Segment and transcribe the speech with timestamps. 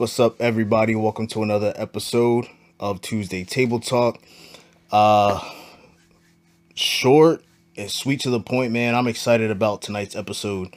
[0.00, 0.94] What's up, everybody?
[0.94, 2.46] Welcome to another episode
[2.80, 4.18] of Tuesday Table Talk.
[4.90, 5.46] Uh,
[6.74, 7.44] short
[7.76, 8.94] and sweet to the point, man.
[8.94, 10.74] I'm excited about tonight's episode.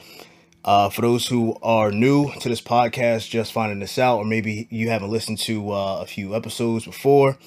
[0.62, 4.68] Uh, for those who are new to this podcast, just finding this out, or maybe
[4.70, 7.38] you haven't listened to uh, a few episodes before,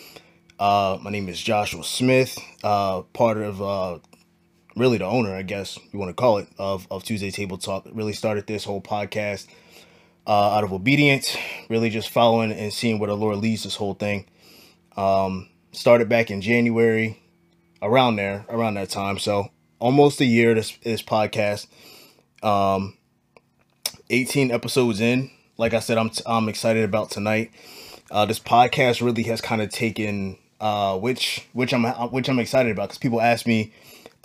[0.58, 4.00] uh, my name is Joshua Smith, uh, part of uh,
[4.76, 7.88] really the owner, I guess you want to call it, of, of Tuesday Table Talk.
[7.92, 9.46] Really started this whole podcast
[10.28, 11.36] uh, out of obedience,
[11.70, 14.26] really just following and seeing where the Lord leads this whole thing.
[14.98, 17.22] Um, started back in January,
[17.82, 19.18] around there, around that time.
[19.20, 19.48] So
[19.80, 21.68] almost a year this this podcast.
[22.44, 22.98] Um,
[24.10, 25.32] 18 episodes in.
[25.58, 27.52] Like I said, I'm I'm excited about tonight.
[28.12, 32.72] Uh, this podcast really has kind of taken uh, which which I'm which I'm excited
[32.72, 33.74] about because people ask me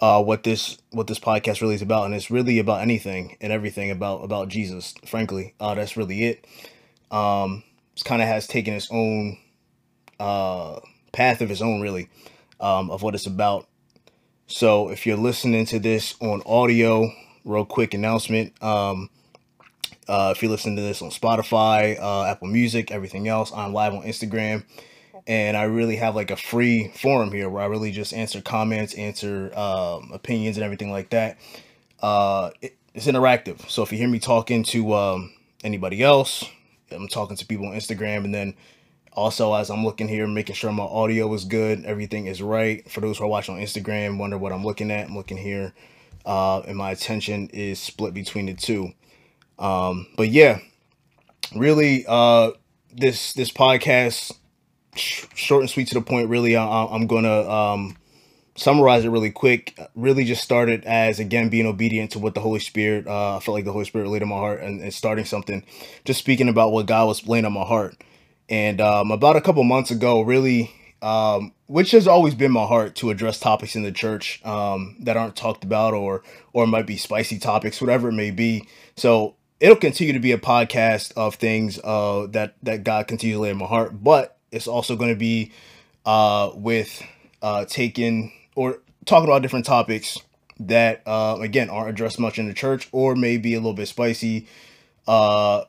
[0.03, 3.53] uh, what this what this podcast really is about, and it's really about anything and
[3.53, 4.95] everything about about Jesus.
[5.07, 6.45] Frankly, uh, that's really it.
[7.13, 9.39] Um, it's kind of has taken its own
[10.19, 10.81] uh,
[11.13, 12.09] path of its own, really,
[12.59, 13.69] um, of what it's about.
[14.49, 17.09] So if you're listening to this on audio,
[17.45, 18.61] real quick announcement.
[18.63, 19.09] Um,
[20.09, 23.95] uh, if you're listening to this on Spotify, uh, Apple Music, everything else, I'm live
[23.95, 24.65] on Instagram
[25.27, 28.95] and I really have like a free forum here where I really just answer comments,
[28.95, 31.39] answer um, opinions, and everything like that.
[32.01, 35.33] Uh, it, it's interactive, so if you hear me talking to um,
[35.65, 36.45] anybody else,
[36.91, 38.55] I'm talking to people on Instagram, and then
[39.13, 42.89] also as I'm looking here, making sure my audio is good, everything is right.
[42.91, 45.09] For those who are watching on Instagram, wonder what I'm looking at.
[45.09, 45.73] I'm looking here,
[46.27, 48.93] uh, and my attention is split between the two.
[49.59, 50.59] Um, but yeah,
[51.55, 52.53] really, uh,
[52.93, 54.33] this this podcast
[54.95, 56.29] short and sweet to the point.
[56.29, 57.97] Really, I, am gonna um,
[58.55, 59.79] summarize it really quick.
[59.95, 63.07] Really, just started as again being obedient to what the Holy Spirit.
[63.07, 65.65] Uh, I felt like the Holy Spirit laid on my heart and, and starting something.
[66.05, 67.97] Just speaking about what God was laying on my heart.
[68.49, 70.71] And um, about a couple months ago, really,
[71.01, 75.17] um, which has always been my heart to address topics in the church um, that
[75.17, 76.23] aren't talked about or
[76.53, 78.67] or might be spicy topics, whatever it may be.
[78.97, 83.43] So it'll continue to be a podcast of things uh, that that God continues to
[83.43, 85.51] lay in my heart, but it's also going to be
[86.07, 87.03] uh, with
[87.41, 90.19] uh, taking or talking about different topics
[90.61, 94.47] that uh, again aren't addressed much in the church or maybe a little bit spicy.
[95.07, 95.65] Uh,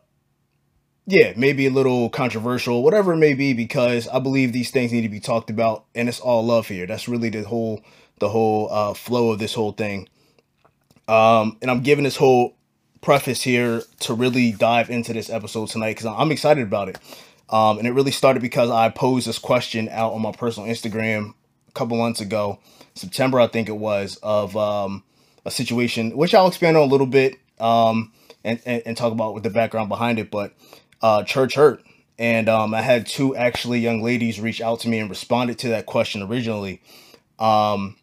[1.05, 5.01] yeah, maybe a little controversial, whatever it may be, because I believe these things need
[5.01, 6.87] to be talked about, and it's all love here.
[6.87, 7.81] That's really the whole
[8.19, 10.07] the whole uh, flow of this whole thing.
[11.07, 12.55] Um, and I'm giving this whole
[13.01, 16.97] preface here to really dive into this episode tonight because I'm excited about it.
[17.49, 21.33] Um, and it really started because I posed this question out on my personal Instagram
[21.67, 22.59] a couple months ago,
[22.95, 25.03] September, I think it was, of um,
[25.45, 28.11] a situation, which I'll expand on a little bit um,
[28.43, 30.31] and, and, and, talk about with the background behind it.
[30.31, 30.53] But
[31.01, 31.83] uh, church hurt.
[32.19, 35.69] And um, I had two actually young ladies reach out to me and responded to
[35.69, 36.81] that question originally.
[37.39, 37.97] Um,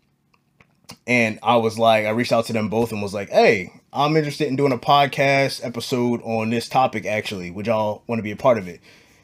[1.06, 4.16] and I was like, I reached out to them both and was like, hey, I'm
[4.16, 7.50] interested in doing a podcast episode on this topic, actually.
[7.50, 8.80] Would y'all want to be a part of it?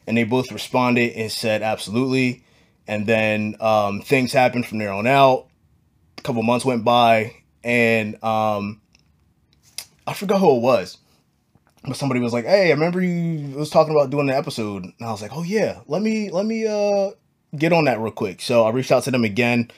[0.06, 2.44] And they both responded and said absolutely.
[2.86, 5.48] And then um, things happened from there on out.
[6.18, 7.34] A couple months went by,
[7.64, 8.80] and um,
[10.06, 10.98] I forgot who it was,
[11.84, 14.94] but somebody was like, "Hey, I remember you was talking about doing the episode," and
[15.00, 17.10] I was like, "Oh yeah, let me let me uh
[17.56, 19.70] get on that real quick." So I reached out to them again,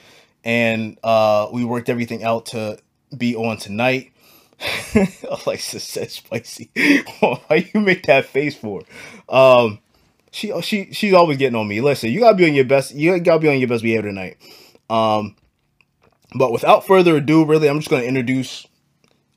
[0.44, 2.78] and uh, we worked everything out to
[3.17, 4.12] be on tonight.
[5.47, 6.71] Alexa said spicy.
[7.21, 8.83] Why you make that face for?
[9.28, 9.78] Um,
[10.38, 11.81] she she she's always getting on me.
[11.81, 12.94] Listen, you gotta be on your best.
[12.94, 14.37] You gotta be on your best behavior tonight.
[14.88, 15.34] Um,
[16.34, 18.66] but without further ado, really, I'm just gonna introduce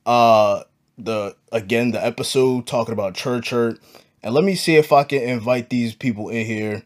[0.05, 0.63] uh
[0.97, 3.79] the again the episode talking about church hurt,
[4.21, 6.83] and let me see if I can invite these people in here.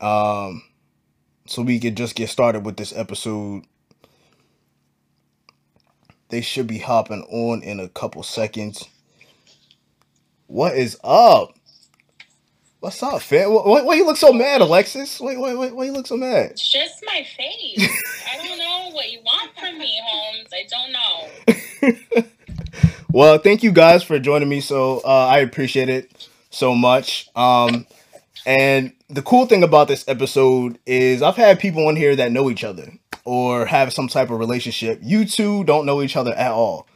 [0.00, 0.62] Um,
[1.46, 3.64] so we can just get started with this episode.
[6.30, 8.88] They should be hopping on in a couple seconds.
[10.46, 11.54] What is up?
[12.84, 13.50] What's up, fam?
[13.50, 15.18] Why, why you look so mad, Alexis?
[15.18, 16.50] Why, why, why, why you look so mad?
[16.50, 17.88] It's just my face.
[18.30, 20.48] I don't know what you want from me, Holmes.
[20.52, 20.66] I
[21.88, 22.22] don't know.
[23.10, 24.60] well, thank you guys for joining me.
[24.60, 27.30] So uh, I appreciate it so much.
[27.34, 27.86] Um,
[28.44, 32.50] and the cool thing about this episode is I've had people on here that know
[32.50, 32.92] each other
[33.24, 35.00] or have some type of relationship.
[35.02, 36.86] You two don't know each other at all,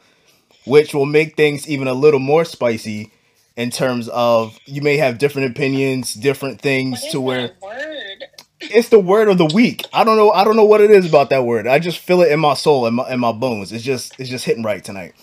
[0.65, 3.11] which will make things even a little more spicy
[3.59, 8.23] in terms of you may have different opinions, different things to where word?
[8.61, 9.85] it's the word of the week.
[9.91, 10.31] I don't know.
[10.31, 11.67] I don't know what it is about that word.
[11.67, 13.73] I just feel it in my soul and my in my bones.
[13.73, 15.13] It's just it's just hitting right tonight.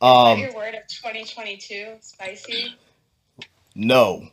[0.00, 2.78] Um, your word of 2022 spicy?
[3.74, 4.28] No,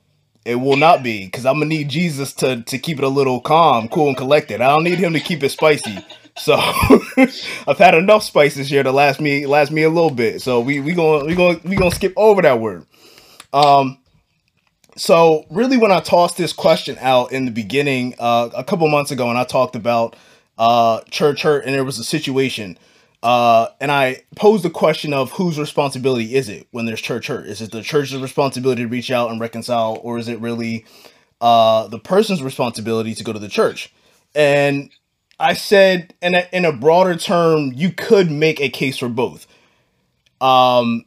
[0.45, 3.41] It will not be because I'm gonna need Jesus to to keep it a little
[3.41, 4.61] calm, cool, and collected.
[4.61, 5.97] I don't need him to keep it spicy.
[6.37, 6.55] So
[7.67, 10.43] I've had enough spices here to last me last me a little bit.
[10.43, 12.85] So we we gonna we gonna we gonna skip over that word.
[13.53, 13.99] Um.
[14.95, 19.11] So really, when I tossed this question out in the beginning, uh, a couple months
[19.11, 20.15] ago, and I talked about
[20.57, 22.77] uh church hurt, and there was a situation
[23.23, 27.47] uh, and I posed the question of whose responsibility is it when there's church hurt?
[27.47, 30.85] Is it the church's responsibility to reach out and reconcile, or is it really
[31.41, 33.93] uh, the person's responsibility to go to the church?
[34.33, 34.91] And
[35.39, 39.47] I said, in a, in a broader term, you could make a case for both,
[40.39, 41.03] um,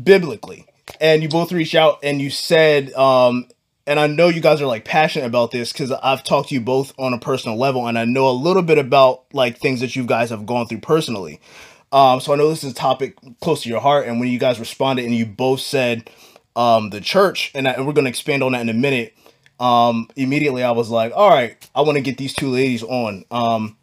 [0.00, 0.67] biblically.
[1.00, 3.48] And you both reached out and you said um,
[3.88, 6.60] and I know you guys are like passionate about this because I've talked to you
[6.60, 9.96] both on a personal level, and I know a little bit about like things that
[9.96, 11.40] you guys have gone through personally.
[11.90, 14.38] Um, so I know this is a topic close to your heart, and when you
[14.38, 16.10] guys responded and you both said
[16.54, 19.14] um, the church, and, I, and we're going to expand on that in a minute.
[19.58, 23.24] Um, immediately I was like, all right, I want to get these two ladies on.
[23.30, 23.78] Um,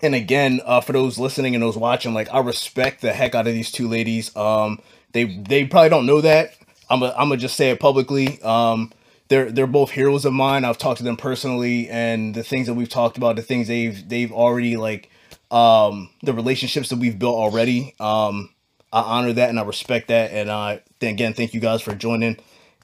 [0.00, 3.46] and again, uh, for those listening and those watching, like I respect the heck out
[3.46, 4.34] of these two ladies.
[4.34, 4.80] Um,
[5.12, 6.52] they they probably don't know that.
[6.88, 8.40] I'm a, I'm gonna just say it publicly.
[8.42, 8.92] Um,
[9.28, 10.64] they're they're both heroes of mine.
[10.64, 14.08] I've talked to them personally, and the things that we've talked about, the things they've
[14.08, 15.10] they've already like,
[15.50, 17.94] um, the relationships that we've built already.
[17.98, 18.50] Um,
[18.92, 21.94] I honor that and I respect that, and I uh, again, thank you guys for
[21.94, 22.38] joining.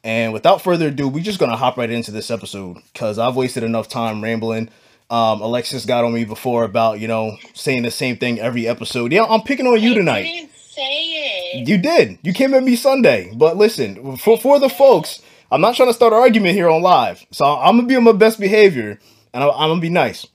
[0.05, 3.63] And without further ado, we're just gonna hop right into this episode because I've wasted
[3.63, 4.69] enough time rambling.
[5.11, 9.13] Um, Alexis got on me before about you know saying the same thing every episode.
[9.13, 10.49] Yeah, I'm picking on you tonight.
[10.57, 11.22] Say it.
[11.53, 12.19] You did.
[12.23, 15.21] You came at me Sunday, but listen for for the folks
[15.53, 18.05] I'm not trying to start an argument here on live, so I'm gonna be on
[18.05, 18.99] my best behavior
[19.35, 20.27] and I'm, I'm gonna be nice.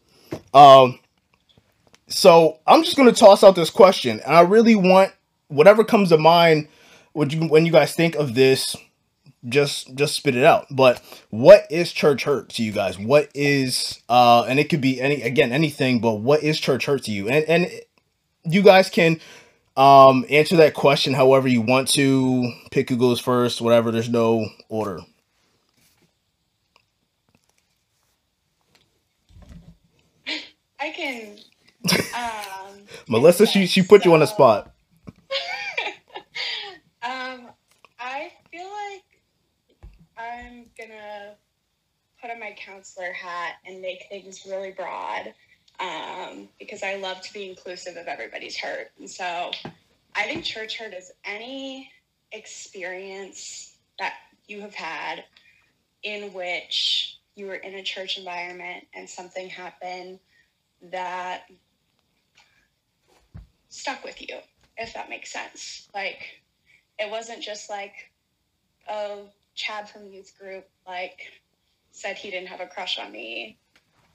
[0.54, 1.00] Um,
[2.08, 5.12] so I'm just gonna toss out this question, and I really want
[5.48, 6.68] whatever comes to mind
[7.14, 8.76] when you when you guys think of this,
[9.50, 10.68] just just spit it out.
[10.70, 13.00] But what is church hurt to you guys?
[13.00, 17.06] What is uh, and it could be any again anything, but what is church hurt
[17.06, 17.28] to you?
[17.28, 17.72] And and
[18.44, 19.20] you guys can
[19.78, 22.52] um, answer that question however you want to.
[22.72, 23.92] Pick who goes first, whatever.
[23.92, 25.00] There's no order.
[30.80, 31.38] I can.
[32.16, 34.74] Um, Melissa, she she put you on the spot.
[37.04, 37.50] um,
[38.00, 39.04] I feel like
[40.18, 41.36] I'm gonna
[42.20, 45.34] put on my counselor hat and make things really broad
[45.80, 48.92] um, because I love to be inclusive of everybody's hurt.
[49.00, 49.52] And so
[50.16, 51.92] I think church hurt is any
[52.32, 54.14] experience that
[54.48, 55.24] you have had
[56.04, 60.20] in which you were in a church environment and something happened
[60.92, 61.44] that
[63.70, 64.38] stuck with you,
[64.78, 65.88] if that makes sense.
[65.94, 66.42] Like,
[66.98, 67.94] it wasn't just like,
[68.90, 71.20] oh, Chad from youth group, like,
[71.92, 73.58] said he didn't have a crush on me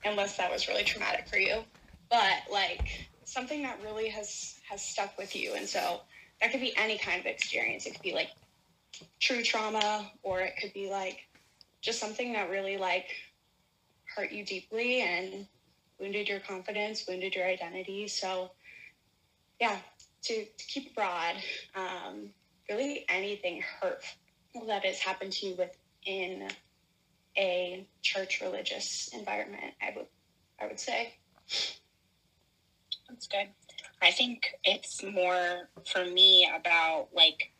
[0.05, 1.63] unless that was really traumatic for you.
[2.09, 6.01] But like something that really has has stuck with you, and so
[6.41, 7.85] that could be any kind of experience.
[7.85, 8.29] It could be like
[9.19, 11.27] true trauma, or it could be like
[11.81, 13.07] just something that really like
[14.15, 15.47] hurt you deeply and
[15.99, 18.07] wounded your confidence, wounded your identity.
[18.07, 18.51] So
[19.59, 19.77] yeah,
[20.23, 21.35] to, to keep broad,
[21.75, 22.29] um,
[22.69, 26.47] really anything hurtful that has happened to you within
[27.37, 30.07] a church religious environment, I would
[30.61, 31.15] I would say.
[33.09, 33.49] That's good.
[34.01, 37.53] I think it's more for me about like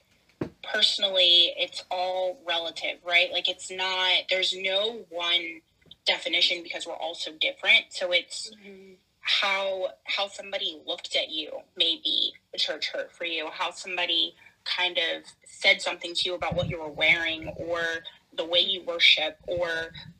[0.64, 3.32] personally, it's all relative, right?
[3.32, 5.62] Like it's not, there's no one
[6.06, 7.86] definition because we're all so different.
[7.92, 8.94] So it's mm-hmm.
[9.22, 14.98] how how somebody looked at you, maybe a church hurt for you, how somebody kind
[14.98, 17.82] of said something to you about what you were wearing or
[18.38, 19.70] the way you worship or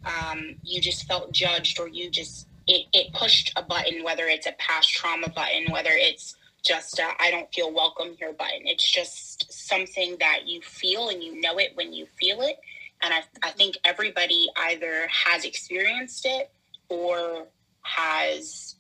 [0.06, 4.48] um, you just felt judged or you just it, it pushed a button whether it's
[4.48, 8.62] a past trauma button whether it's just I don't feel welcome here button.
[8.66, 12.58] It's just something that you feel and you know it when you feel it.
[13.02, 16.52] And I, I think everybody either has experienced it
[16.88, 17.48] or
[17.82, 18.76] has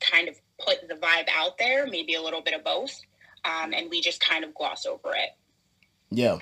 [0.00, 3.00] kind of put the vibe out there maybe a little bit of both
[3.44, 5.30] um, and we just kind of gloss over it.
[6.10, 6.38] Yeah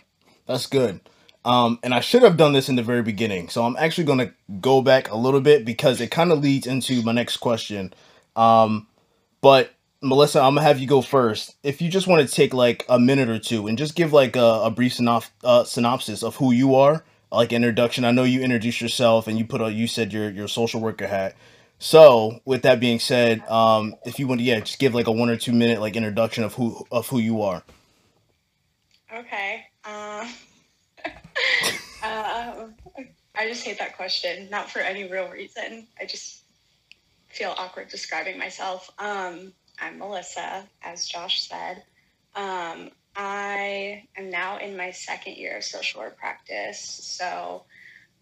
[0.47, 1.01] that's good
[1.47, 3.49] um, and I should have done this in the very beginning.
[3.49, 6.67] So I'm actually going to go back a little bit because it kind of leads
[6.67, 7.95] into my next question.
[8.35, 8.89] Um,
[9.41, 9.71] but
[10.03, 11.57] Melissa, I'm gonna have you go first.
[11.63, 14.37] If you just want to take like a minute or two and just give like
[14.37, 18.05] a, a brief synop- uh, synopsis of who you are, like introduction.
[18.05, 21.07] I know you introduced yourself and you put a you said your your social worker
[21.07, 21.37] hat.
[21.79, 25.13] So with that being said, um, if you want to yeah, just give like a
[25.13, 27.63] one or two minute like introduction of who of who you are.
[29.13, 29.65] Okay.
[29.85, 30.27] Uh,
[32.03, 32.75] um,
[33.39, 34.49] I just hate that question.
[34.51, 35.87] Not for any real reason.
[36.01, 36.43] I just
[37.29, 38.91] feel awkward describing myself.
[38.99, 41.83] Um, I'm Melissa, as Josh said.
[42.35, 46.81] Um, I am now in my second year of social work practice.
[46.81, 47.65] So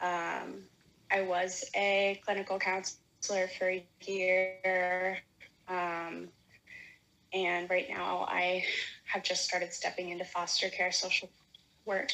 [0.01, 0.65] um,
[1.13, 5.19] I was a clinical counselor for a year.
[5.69, 6.29] Um,
[7.33, 8.65] and right now I
[9.05, 11.29] have just started stepping into foster care social
[11.85, 12.13] work.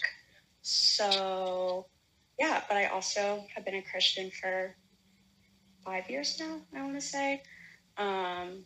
[0.62, 1.86] So,
[2.40, 4.74] yeah, but I also have been a Christian for
[5.84, 7.42] five years now, I want to say.
[7.98, 8.64] Um,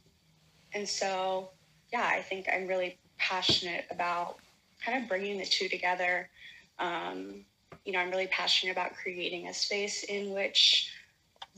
[0.73, 1.51] and so,
[1.93, 4.37] yeah, I think I'm really passionate about
[4.85, 6.29] kind of bringing the two together.
[6.79, 7.45] Um,
[7.85, 10.93] you know, I'm really passionate about creating a space in which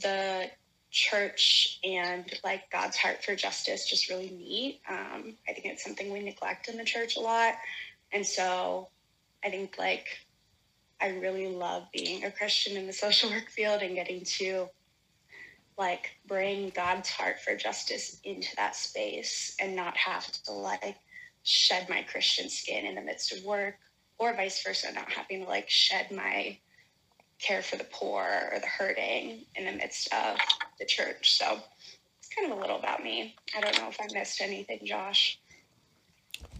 [0.00, 0.46] the
[0.90, 4.80] church and like God's heart for justice just really meet.
[4.88, 7.56] Um, I think it's something we neglect in the church a lot.
[8.10, 8.88] And so
[9.44, 10.06] I think like
[11.00, 14.68] I really love being a Christian in the social work field and getting to
[15.78, 20.96] like bring God's heart for justice into that space and not have to like
[21.42, 23.76] shed my Christian skin in the midst of work
[24.18, 26.58] or vice versa, not having to like shed my
[27.38, 30.38] care for the poor or the hurting in the midst of
[30.78, 31.36] the church.
[31.36, 31.58] So
[32.18, 33.36] it's kind of a little about me.
[33.56, 35.38] I don't know if I missed anything, Josh.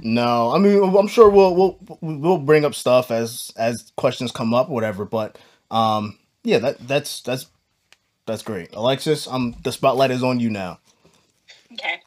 [0.02, 4.54] No, I mean I'm sure we'll we'll we'll bring up stuff as as questions come
[4.54, 5.04] up, whatever.
[5.04, 5.38] But
[5.70, 7.46] um, yeah, that that's that's
[8.26, 9.26] that's great, Alexis.
[9.26, 10.80] Um, the spotlight is on you now.
[11.72, 12.00] Okay.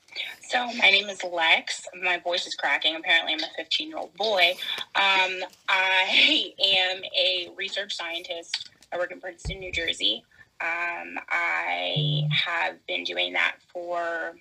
[0.49, 1.85] So my name is Lex.
[2.01, 2.95] My voice is cracking.
[2.95, 4.53] Apparently, I'm a 15 year old boy.
[4.95, 8.71] Um, I am a research scientist.
[8.91, 10.23] I work in Princeton, New Jersey.
[10.61, 14.35] Um, I have been doing that for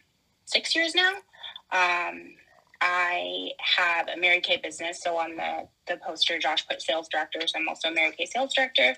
[0.46, 1.12] six years now.
[1.72, 2.32] Um,
[2.80, 7.40] I have a Mary Kay business, so on the the poster, Josh put sales director.
[7.46, 8.94] So I'm also a Mary Kay sales director.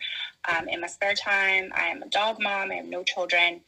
[0.48, 2.70] Um, in my spare time, I am a dog mom.
[2.70, 3.60] I have no children.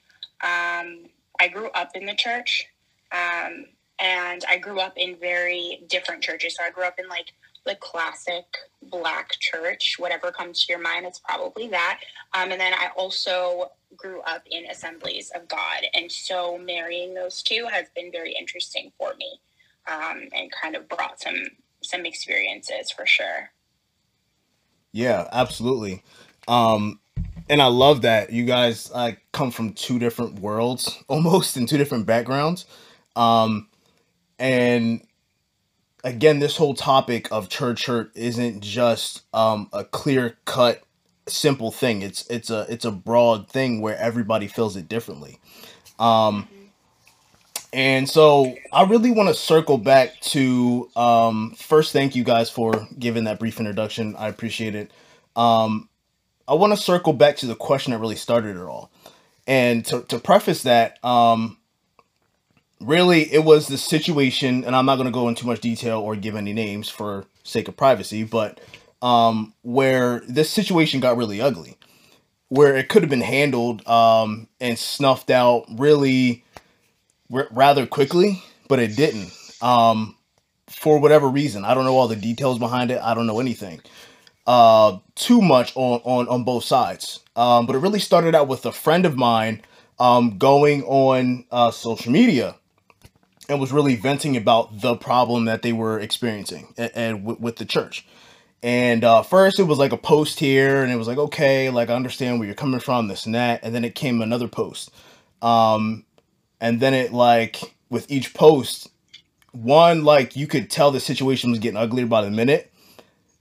[0.43, 1.07] Um,
[1.41, 2.67] I grew up in the church,
[3.11, 3.67] um,
[4.01, 6.57] and I grew up in very different churches.
[6.57, 7.33] So I grew up in like
[7.65, 8.45] the classic
[8.83, 9.97] black church.
[9.99, 12.01] Whatever comes to your mind, it's probably that.
[12.35, 17.43] Um, and then I also grew up in Assemblies of God, and so marrying those
[17.43, 19.41] two has been very interesting for me
[19.91, 21.37] um, and kind of brought some
[21.83, 23.51] some experiences for sure.
[24.93, 26.03] Yeah, absolutely.
[26.47, 27.01] Um,
[27.49, 31.79] and I love that you guys uh, come from two different worlds, almost in two
[31.79, 32.67] different backgrounds.
[33.17, 33.69] Um,
[34.39, 35.07] and
[36.05, 40.83] again, this whole topic of church hurt isn't just um, a clear cut,
[41.27, 42.03] simple thing.
[42.03, 45.39] It's it's a it's a broad thing where everybody feels it differently.
[45.99, 46.49] Um,
[47.73, 52.87] and so I really want to circle back to um, first, thank you guys for
[52.99, 54.15] giving that brief introduction.
[54.17, 54.91] I appreciate it.
[55.37, 55.89] Um,
[56.47, 58.91] I want to circle back to the question that really started it all.
[59.47, 61.57] And to, to preface that, um,
[62.81, 66.15] really, it was the situation, and I'm not going to go into much detail or
[66.15, 68.61] give any names for sake of privacy, but
[69.01, 71.77] um, where this situation got really ugly,
[72.49, 76.45] where it could have been handled um, and snuffed out really
[77.51, 79.33] rather quickly, but it didn't.
[79.61, 80.17] Um,
[80.69, 83.01] for whatever reason, I don't know all the details behind it.
[83.03, 83.81] I don't know anything
[84.47, 87.21] uh, too much on on on both sides.
[87.37, 89.63] Um, but it really started out with a friend of mine
[89.99, 92.57] um, going on uh, social media
[93.49, 98.07] and was really venting about the problem that they were experiencing and, with the church.
[98.63, 101.91] And uh, first, it was like a post here, and it was like, okay, like
[101.91, 103.61] I understand where you're coming from, this and that.
[103.65, 104.93] And then it came another post,
[105.41, 106.05] um,
[106.63, 108.89] and then it like with each post,
[109.51, 112.73] one like you could tell the situation was getting uglier by the minute,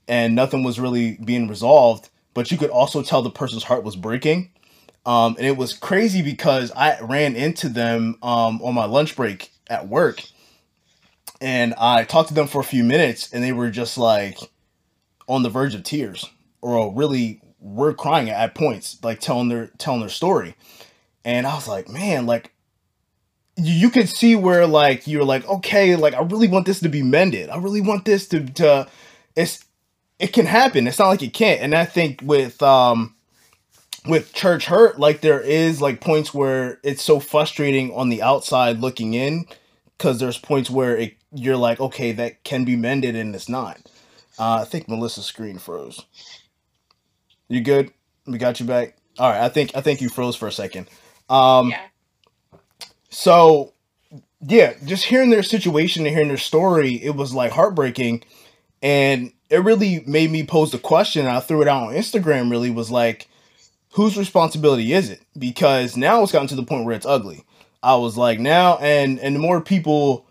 [0.08, 2.10] and nothing was really being resolved.
[2.34, 4.50] But you could also tell the person's heart was breaking.
[5.06, 9.52] Um, and it was crazy because I ran into them um, on my lunch break
[9.68, 10.22] at work,
[11.40, 14.38] and I talked to them for a few minutes, and they were just like
[15.28, 16.28] on the verge of tears,
[16.60, 20.56] or really were crying at points, like telling their telling their story.
[21.24, 22.52] And I was like, man, like
[23.62, 27.02] you, could see where like you're like, okay, like I really want this to be
[27.02, 27.50] mended.
[27.50, 28.88] I really want this to to
[29.36, 29.64] it's
[30.18, 30.86] it can happen.
[30.86, 31.60] It's not like it can't.
[31.60, 33.14] And I think with um
[34.06, 38.80] with church hurt, like there is like points where it's so frustrating on the outside
[38.80, 39.46] looking in,
[39.96, 43.78] because there's points where it you're like, okay, that can be mended and it's not.
[44.38, 46.04] Uh, I think Melissa's screen froze.
[47.48, 47.92] You good?
[48.26, 48.96] We got you back.
[49.18, 49.42] All right.
[49.42, 50.88] I think I think you froze for a second.
[51.28, 51.80] Um, Yeah.
[53.12, 53.74] So
[54.40, 58.24] yeah, just hearing their situation and hearing their story, it was like heartbreaking,
[58.82, 61.26] and it really made me pose the question.
[61.26, 62.50] I threw it out on Instagram.
[62.50, 63.28] Really was like,
[63.92, 65.20] whose responsibility is it?
[65.38, 67.44] Because now it's gotten to the point where it's ugly.
[67.82, 70.26] I was like, now and and the more people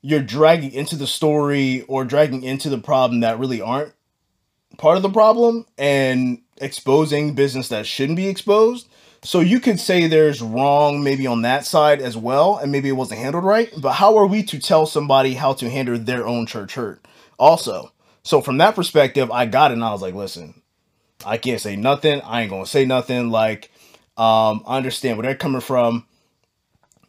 [0.00, 3.92] you're dragging into the story or dragging into the problem that really aren't
[4.78, 8.88] part of the problem and exposing business that shouldn't be exposed.
[9.22, 12.92] So you could say there's wrong maybe on that side as well, and maybe it
[12.92, 13.72] wasn't handled right.
[13.76, 17.04] But how are we to tell somebody how to handle their own church hurt?
[17.38, 20.62] Also, so from that perspective, I got it and I was like, listen,
[21.24, 22.20] I can't say nothing.
[22.22, 23.30] I ain't gonna say nothing.
[23.30, 23.70] Like,
[24.16, 26.06] um, I understand where they're coming from,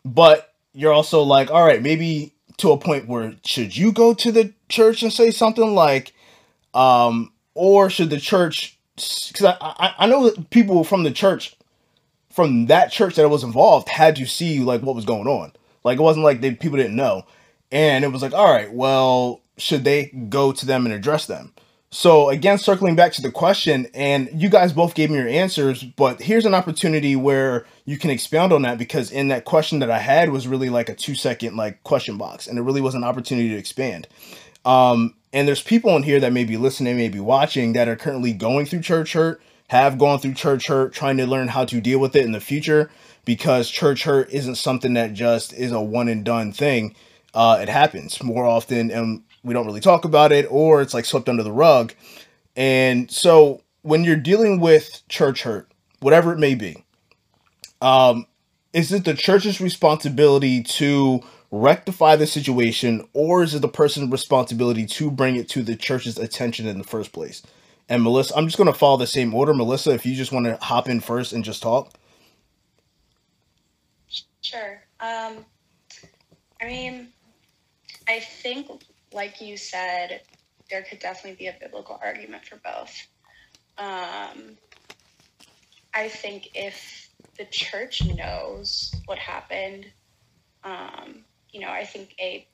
[0.03, 4.31] but you're also like, all right, maybe to a point where should you go to
[4.31, 6.13] the church and say something like,
[6.73, 8.77] um, or should the church?
[8.95, 11.55] Because I, I I know people from the church,
[12.39, 15.51] from that church that I was involved, had to see like what was going on.
[15.83, 17.25] Like it wasn't like they people didn't know,
[17.69, 21.51] and it was like, all right, well, should they go to them and address them?
[21.91, 25.83] So again, circling back to the question, and you guys both gave me your answers,
[25.83, 29.91] but here's an opportunity where you can expound on that because in that question that
[29.91, 32.95] I had was really like a two second like question box, and it really was
[32.95, 34.07] an opportunity to expand.
[34.63, 37.97] Um, and there's people in here that may be listening, may be watching that are
[37.97, 41.79] currently going through church hurt, have gone through church hurt, trying to learn how to
[41.79, 42.89] deal with it in the future
[43.23, 46.95] because church hurt isn't something that just is a one and done thing.
[47.35, 51.05] Uh, it happens more often, and we don't really talk about it or it's like
[51.05, 51.93] swept under the rug.
[52.55, 56.83] And so when you're dealing with church hurt, whatever it may be,
[57.79, 58.25] um,
[58.73, 61.21] is it the church's responsibility to
[61.51, 66.17] rectify the situation or is it the person's responsibility to bring it to the church's
[66.17, 67.43] attention in the first place?
[67.89, 69.53] And Melissa, I'm just going to follow the same order.
[69.53, 71.91] Melissa, if you just want to hop in first and just talk.
[74.41, 74.83] Sure.
[74.99, 75.43] Um,
[76.61, 77.09] I mean,
[78.07, 80.21] I think like you said,
[80.69, 83.07] there could definitely be a biblical argument for both.
[83.79, 84.57] Um,
[85.95, 89.87] I think if the church knows what happened,
[90.63, 92.47] um, you know, I think a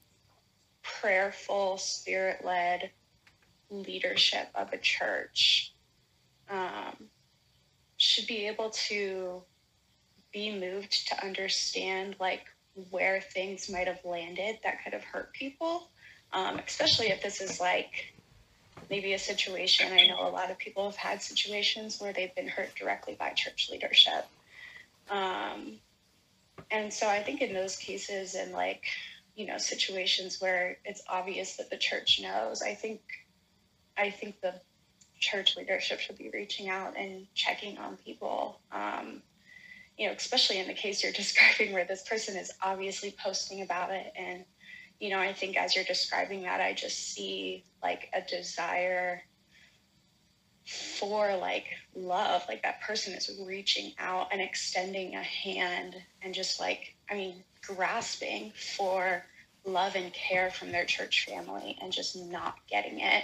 [0.82, 2.92] prayerful, spirit led
[3.70, 5.74] leadership of a church
[6.50, 6.96] um,
[7.98, 9.42] should be able to
[10.32, 12.46] be moved to understand like
[12.90, 15.90] where things might have landed that could have hurt people
[16.34, 18.14] um, especially if this is like
[18.90, 19.92] maybe a situation.
[19.92, 23.32] I know a lot of people have had situations where they've been hurt directly by
[23.32, 24.26] church leadership.
[25.10, 25.80] Um,
[26.72, 28.84] and so I think in those cases and like,
[29.36, 33.02] you know, situations where it's obvious that the church knows, I think,
[33.98, 34.54] I think the
[35.20, 38.60] church leadership should be reaching out and checking on people.
[38.72, 39.22] Um,
[39.98, 43.92] you know, especially in the case you're describing where this person is obviously posting about
[43.92, 44.44] it and
[45.00, 49.22] you know, I think as you're describing that, I just see like a desire
[50.66, 52.44] for like love.
[52.48, 57.44] Like that person is reaching out and extending a hand and just like, I mean,
[57.62, 59.24] grasping for
[59.66, 63.24] love and care from their church family and just not getting it.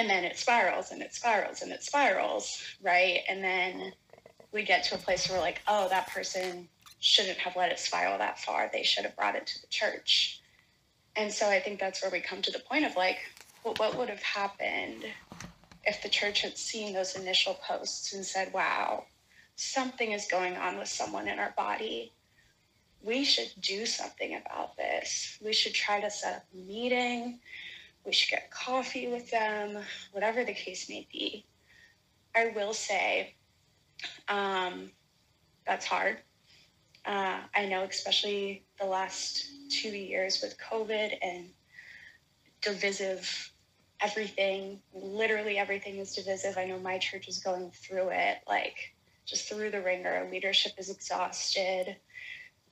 [0.00, 3.20] And then it spirals and it spirals and it spirals, right?
[3.28, 3.92] And then
[4.52, 6.68] we get to a place where we're like, oh, that person
[7.00, 8.70] shouldn't have let it spiral that far.
[8.72, 10.40] They should have brought it to the church
[11.16, 13.18] and so I think that's where we come to the point of like,
[13.64, 15.04] well, what would have happened
[15.84, 19.04] if the church had seen those initial posts and said, wow,
[19.56, 22.12] something is going on with someone in our body.
[23.02, 25.38] We should do something about this.
[25.42, 27.40] We should try to set up a meeting.
[28.10, 29.78] We should get coffee with them,
[30.10, 31.46] whatever the case may be.
[32.34, 33.36] I will say
[34.26, 34.90] um,
[35.64, 36.18] that's hard.
[37.06, 41.50] Uh, I know, especially the last two years with COVID and
[42.60, 43.52] divisive
[44.00, 46.58] everything, literally everything is divisive.
[46.58, 48.74] I know my church is going through it, like
[49.24, 50.28] just through the ringer.
[50.32, 51.94] Leadership is exhausted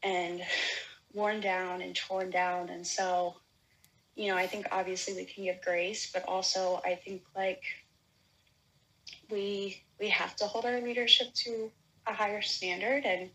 [0.02, 0.42] and
[1.12, 2.70] worn down and torn down.
[2.70, 3.36] And so,
[4.18, 7.62] you know, I think obviously we can give grace, but also I think like
[9.30, 11.70] we we have to hold our leadership to
[12.06, 13.30] a higher standard and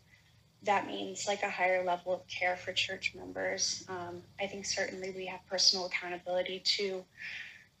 [0.64, 3.84] that means like a higher level of care for church members.
[3.88, 7.04] Um, I think certainly we have personal accountability to,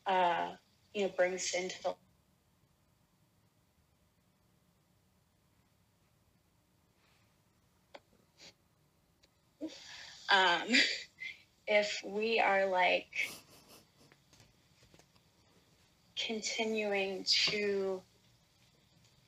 [0.06, 0.50] uh,
[0.94, 1.94] you know, bring sin to the
[10.30, 10.68] um,
[11.66, 13.30] if we are like
[16.16, 18.00] continuing to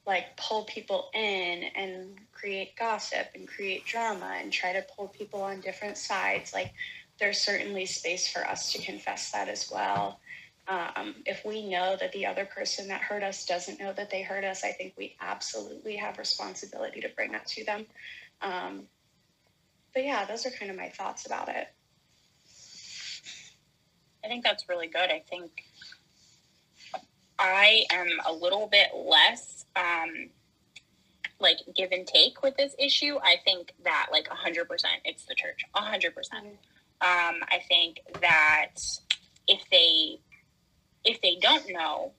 [0.06, 5.42] like pull people in and create gossip and create drama and try to pull people
[5.42, 6.72] on different sides like
[7.18, 10.20] there's certainly space for us to confess that as well
[10.68, 14.22] Um, if we know that the other person that hurt us doesn't know that they
[14.22, 17.86] hurt us, I think we absolutely have responsibility to bring that to them.
[18.42, 18.88] Um,
[19.94, 21.68] but yeah, those are kind of my thoughts about it.
[24.26, 25.08] I think that's really good.
[25.08, 25.52] I think
[27.38, 30.30] I am a little bit less um,
[31.38, 33.18] like give and take with this issue.
[33.22, 34.66] I think that like 100%
[35.04, 35.64] it's the church.
[35.76, 36.10] 100%.
[36.34, 36.56] Um,
[37.00, 38.74] I think that
[39.46, 40.18] if they
[41.04, 42.10] if they don't know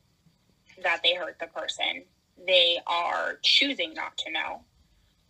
[0.83, 2.03] that they hurt the person,
[2.45, 4.61] they are choosing not to know.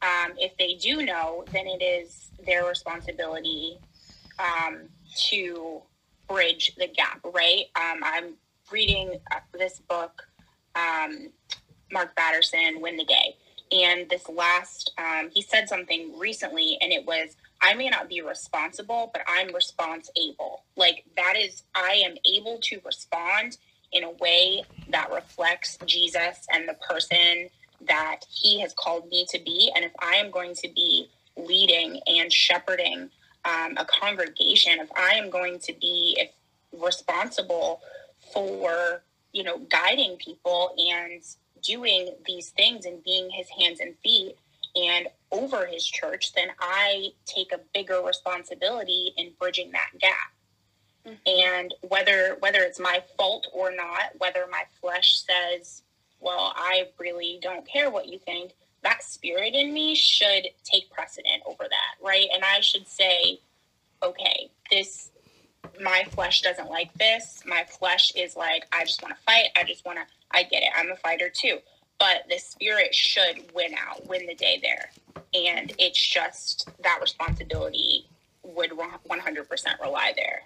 [0.04, 3.80] Um, if they do know, then it is their responsibility
[4.38, 4.90] um,
[5.30, 5.82] to
[6.28, 7.66] bridge the gap, right?
[7.76, 8.34] Um, I'm
[8.72, 10.28] reading uh, this book,
[10.76, 11.30] um,
[11.92, 13.36] Mark Batterson, Win the Day.
[13.72, 18.22] And this last, um, he said something recently, and it was, I may not be
[18.22, 20.64] responsible, but I'm response able.
[20.76, 23.58] Like that is, I am able to respond
[23.92, 27.50] in a way that reflects Jesus and the person
[27.88, 29.72] that he has called me to be.
[29.76, 33.10] And if I am going to be leading and shepherding
[33.48, 36.32] um, a congregation, if I am going to be if
[36.82, 37.82] responsible
[38.34, 41.24] for, you know, guiding people and
[41.64, 44.36] doing these things and being his hands and feet
[44.76, 50.34] and over his church, then I take a bigger responsibility in bridging that gap.
[51.06, 51.46] Mm-hmm.
[51.46, 55.84] And whether whether it's my fault or not, whether my flesh says,
[56.20, 58.52] "Well, I really don't care what you think,"
[58.84, 62.28] that spirit in me should take precedent over that, right?
[62.34, 63.40] And I should say,
[64.04, 65.12] "Okay, this
[65.82, 67.44] my flesh doesn't like this.
[67.46, 69.48] My flesh is like, I just want to fight.
[69.56, 70.70] I just want to, I get it.
[70.76, 71.60] I'm a fighter too.
[72.00, 74.92] But the spirit should win out, win the day there.
[75.34, 78.06] And it's just that responsibility
[78.44, 80.44] would 100% rely there.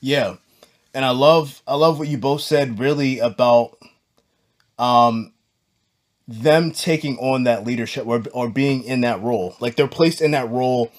[0.00, 0.36] Yeah.
[0.92, 3.78] And I love I love what you both said really about
[4.76, 5.32] um
[6.30, 9.56] them taking on that leadership or or being in that role.
[9.60, 10.90] Like they're placed in that role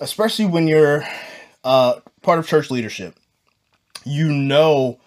[0.00, 1.04] especially when you're
[1.64, 3.14] uh part of church leadership,
[4.04, 4.98] you know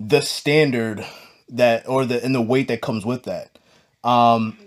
[0.00, 1.04] the standard
[1.48, 3.58] that or the and the weight that comes with that.
[4.02, 4.58] Um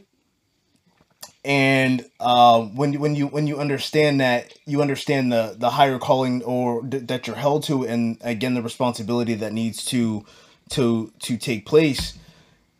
[1.43, 5.99] and uh, when you when you when you understand that you understand the the higher
[5.99, 10.25] calling or th- that you're held to and again the responsibility that needs to
[10.69, 12.17] to to take place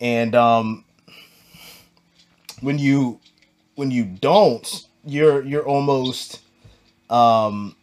[0.00, 0.84] and um
[2.60, 3.20] when you
[3.74, 6.40] when you don't you're you're almost
[7.10, 7.74] um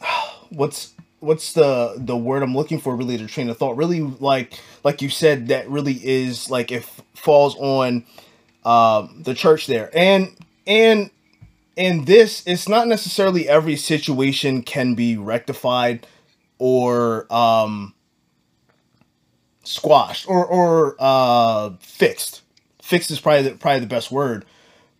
[0.50, 3.76] what's what's the the word I'm looking for really to train of thought?
[3.76, 6.84] Really like like you said that really is like it
[7.14, 8.04] falls on
[8.64, 9.90] um the church there.
[9.92, 10.34] And
[10.66, 11.10] and
[11.76, 16.06] and this it's not necessarily every situation can be rectified
[16.58, 17.94] or um
[19.64, 22.42] squashed or or uh fixed
[22.88, 24.44] fixed is probably the, probably the best word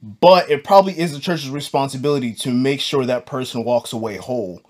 [0.03, 4.63] but it probably is the church's responsibility to make sure that person walks away whole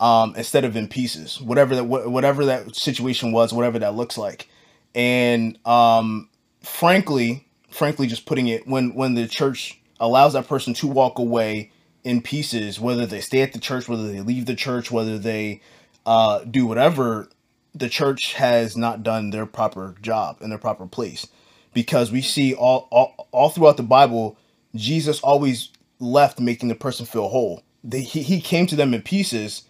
[0.00, 4.48] um, instead of in pieces, whatever that whatever that situation was, whatever that looks like.
[4.94, 6.28] And um,
[6.62, 11.70] frankly, frankly, just putting it when when the church allows that person to walk away
[12.02, 15.60] in pieces, whether they stay at the church, whether they leave the church, whether they
[16.04, 17.28] uh, do whatever,
[17.74, 21.28] the church has not done their proper job in their proper place.
[21.74, 24.38] Because we see all, all, all throughout the Bible,
[24.74, 27.62] Jesus always left making the person feel whole.
[27.92, 29.64] He, he came to them in pieces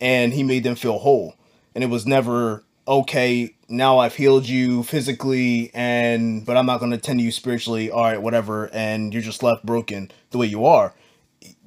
[0.00, 1.34] and he made them feel whole.
[1.74, 6.92] And it was never okay, now I've healed you physically and but I'm not going
[6.92, 7.90] to tend to you spiritually.
[7.90, 10.94] All right, whatever, and you're just left broken the way you are.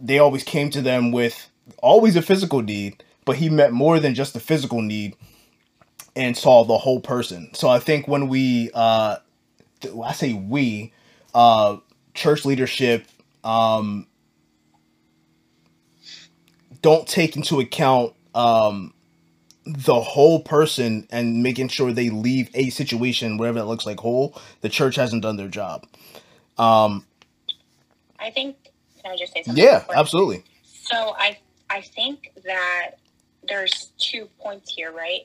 [0.02, 4.16] They always came to them with always a physical need, but he met more than
[4.16, 5.16] just the physical need
[6.16, 7.52] and saw the whole person.
[7.54, 9.18] So I think when we uh
[10.04, 10.94] I say we
[11.34, 11.78] uh
[12.14, 13.06] church leadership
[13.44, 14.08] um
[16.82, 18.94] don't take into account um,
[19.66, 24.40] the whole person and making sure they leave a situation, whatever that looks like, whole,
[24.62, 25.86] the church hasn't done their job.
[26.58, 27.06] Um,
[28.20, 28.56] I think.
[29.02, 29.64] Can I just say something?
[29.64, 30.44] Yeah, absolutely.
[30.64, 31.38] So I
[31.72, 32.92] I think that
[33.48, 35.22] there's two points here, right?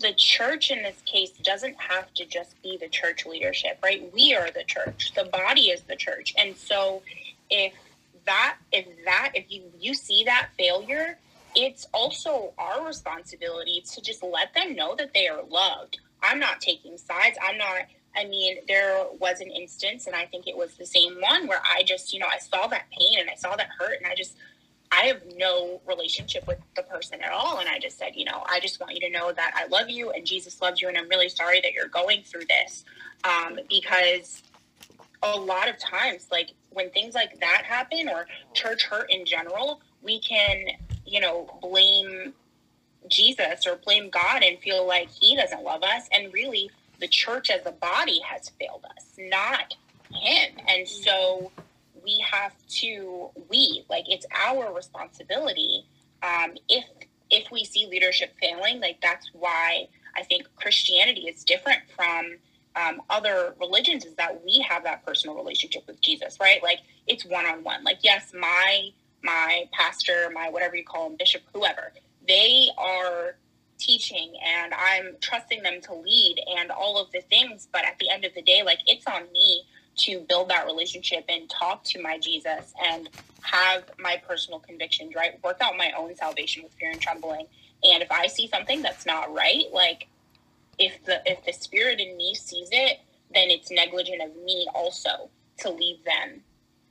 [0.00, 4.10] The church in this case doesn't have to just be the church leadership, right?
[4.12, 5.12] We are the church.
[5.14, 7.02] The body is the church, and so
[7.50, 7.72] if
[8.26, 11.18] that if that if you you see that failure
[11.54, 15.98] it's also our responsibility to just let them know that they are loved.
[16.22, 17.36] I'm not taking sides.
[17.42, 17.82] I'm not,
[18.16, 21.60] I mean, there was an instance, and I think it was the same one where
[21.62, 24.14] I just, you know, I saw that pain and I saw that hurt, and I
[24.14, 24.36] just,
[24.94, 27.58] I have no relationship with the person at all.
[27.58, 29.90] And I just said, you know, I just want you to know that I love
[29.90, 32.84] you and Jesus loves you, and I'm really sorry that you're going through this.
[33.24, 34.42] Um, because
[35.22, 39.80] a lot of times, like when things like that happen or church hurt in general,
[40.02, 40.66] we can,
[41.04, 42.32] you know, blame
[43.08, 46.08] Jesus or blame God and feel like he doesn't love us.
[46.12, 49.74] And really, the church as a body has failed us, not
[50.12, 50.52] him.
[50.68, 51.50] And so
[52.04, 55.86] we have to, we, like, it's our responsibility.
[56.22, 56.84] Um, if
[57.30, 62.36] if we see leadership failing, like that's why I think Christianity is different from
[62.76, 66.62] um, other religions is that we have that personal relationship with Jesus, right?
[66.62, 67.84] Like it's one on one.
[67.84, 68.90] Like yes, my
[69.22, 71.92] my pastor, my whatever you call him, bishop, whoever,
[72.26, 73.36] they are
[73.78, 77.68] teaching and I'm trusting them to lead and all of the things.
[77.72, 79.64] But at the end of the day, like it's on me
[79.96, 83.08] to build that relationship and talk to my Jesus and
[83.42, 85.42] have my personal convictions, right?
[85.44, 87.46] Work out my own salvation with fear and trembling.
[87.84, 90.08] And if I see something that's not right, like
[90.78, 92.98] if the if the spirit in me sees it,
[93.32, 96.42] then it's negligent of me also to leave them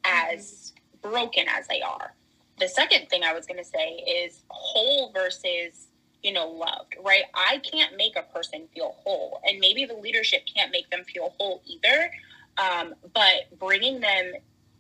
[0.06, 2.14] as broken as they are.
[2.60, 5.88] The second thing I was going to say is whole versus
[6.22, 7.24] you know loved, right?
[7.34, 11.34] I can't make a person feel whole, and maybe the leadership can't make them feel
[11.38, 12.12] whole either.
[12.58, 14.34] Um, but bringing them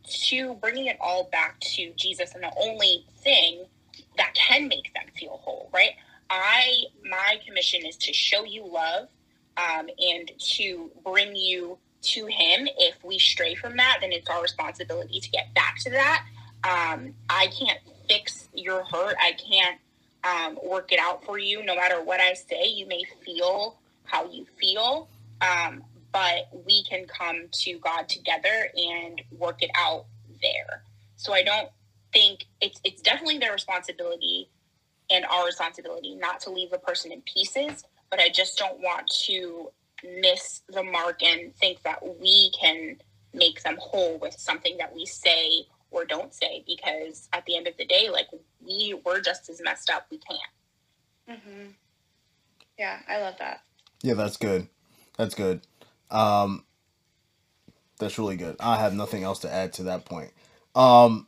[0.03, 3.65] to bringing it all back to Jesus, and the only thing
[4.17, 5.91] that can make them feel whole, right?
[6.29, 9.07] I my commission is to show you love
[9.57, 12.67] um, and to bring you to Him.
[12.77, 16.25] If we stray from that, then it's our responsibility to get back to that.
[16.63, 19.15] Um, I can't fix your hurt.
[19.21, 19.79] I can't
[20.23, 21.63] um, work it out for you.
[21.63, 25.07] No matter what I say, you may feel how you feel,
[25.41, 25.83] um,
[26.13, 30.05] but we can come to God together and work it out
[30.41, 30.83] there.
[31.17, 31.69] So I don't
[32.13, 34.49] think it's it's definitely their responsibility
[35.09, 39.09] and our responsibility not to leave a person in pieces, but I just don't want
[39.25, 39.71] to
[40.21, 42.97] miss the mark and think that we can
[43.33, 47.67] make them whole with something that we say or don't say because at the end
[47.67, 48.27] of the day like
[48.65, 51.67] we were just as messed up we can't mm-hmm.
[52.77, 53.61] yeah i love that
[54.01, 54.67] yeah that's good
[55.17, 55.61] that's good
[56.13, 56.63] um
[57.99, 60.31] that's really good i have nothing else to add to that point
[60.75, 61.27] um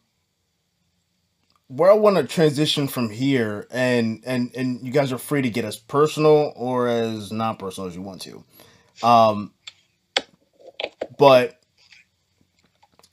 [1.68, 5.50] where I want to transition from here, and and and you guys are free to
[5.50, 8.44] get as personal or as not personal as you want to.
[9.04, 9.54] Um,
[11.18, 11.60] but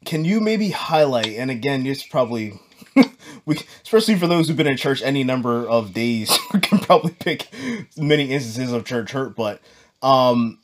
[0.04, 1.28] can you maybe highlight?
[1.28, 2.60] And again, it's probably
[3.46, 7.48] we, especially for those who've been in church any number of days, can probably pick
[7.96, 9.34] many instances of church hurt.
[9.34, 9.60] But
[10.02, 10.58] um,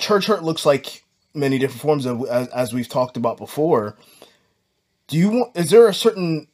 [0.00, 3.96] church hurt looks like many different forms of as, as we've talked about before.
[5.06, 6.48] Do you want is there a certain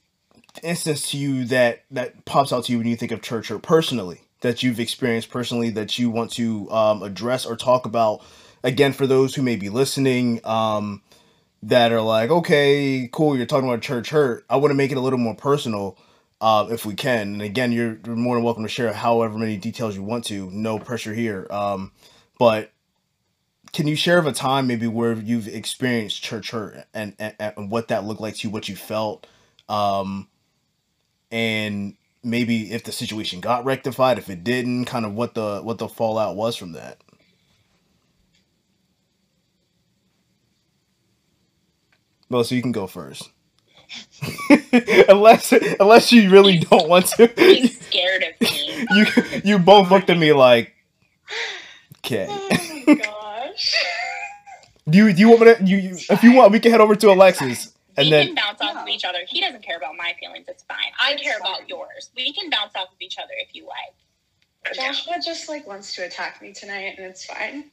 [0.63, 3.59] instance to you that that pops out to you when you think of church or
[3.59, 8.23] personally that you've experienced personally that you want to um, address or talk about
[8.63, 11.03] again for those who may be listening um,
[11.63, 14.45] that are like okay cool you're talking about church hurt.
[14.49, 15.99] I want to make it a little more personal
[16.39, 17.35] uh, if we can.
[17.35, 20.51] And again you're, you're, more than welcome to share however many details you want to.
[20.51, 21.93] No pressure here um,
[22.39, 22.73] but
[23.73, 27.71] can you share of a time maybe where you've experienced church hurt and, and, and
[27.71, 29.27] what that looked like to you, what you felt,
[29.69, 30.29] um,
[31.31, 35.79] and maybe if the situation got rectified, if it didn't, kind of what the what
[35.79, 37.01] the fallout was from that.
[42.29, 43.31] Well, so you can go first.
[45.09, 47.27] unless unless you really don't want to.
[47.37, 48.87] He's scared of me.
[48.91, 49.07] you
[49.45, 50.75] you both looked at me like,
[51.99, 52.27] okay.
[52.31, 53.16] Oh
[54.89, 56.81] do you do you want me to you, you if you want we can head
[56.81, 59.19] over to Alexis and we then can bounce off of each other.
[59.27, 60.47] He doesn't care about my feelings.
[60.49, 60.93] It's fine.
[61.01, 61.55] I it's care fine.
[61.55, 62.11] about yours.
[62.17, 64.75] We can bounce off of each other if you like.
[64.75, 67.71] Joshua just like wants to attack me tonight, and it's fine.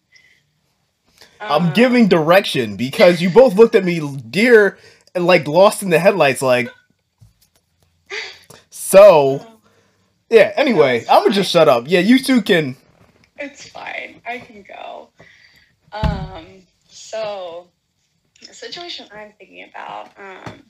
[1.39, 4.77] I'm um, giving direction because you both looked at me dear
[5.15, 6.69] and like lost in the headlights, like.
[8.69, 9.45] So,
[10.29, 10.51] yeah.
[10.55, 11.85] Anyway, I'm gonna just shut up.
[11.87, 12.75] Yeah, you two can.
[13.37, 14.21] It's fine.
[14.25, 15.09] I can go.
[15.93, 16.45] Um,
[16.89, 17.67] so
[18.41, 20.63] the situation I'm thinking about, um,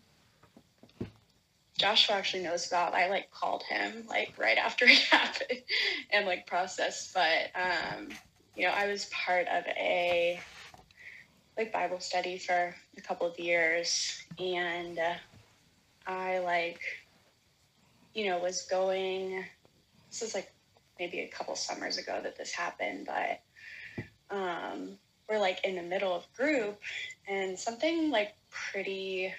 [1.77, 2.93] Joshua actually knows about.
[2.93, 5.61] I like called him like right after it happened
[6.11, 7.13] and like processed.
[7.13, 8.09] But um,
[8.55, 10.39] you know, I was part of a
[11.57, 15.13] like Bible study for a couple of years, and uh,
[16.05, 16.81] I like
[18.13, 19.43] you know was going.
[20.11, 20.53] This is like
[20.99, 23.41] maybe a couple summers ago that this happened, but
[24.29, 24.97] um,
[25.33, 26.79] we're like in the middle of group
[27.27, 29.33] and something like pretty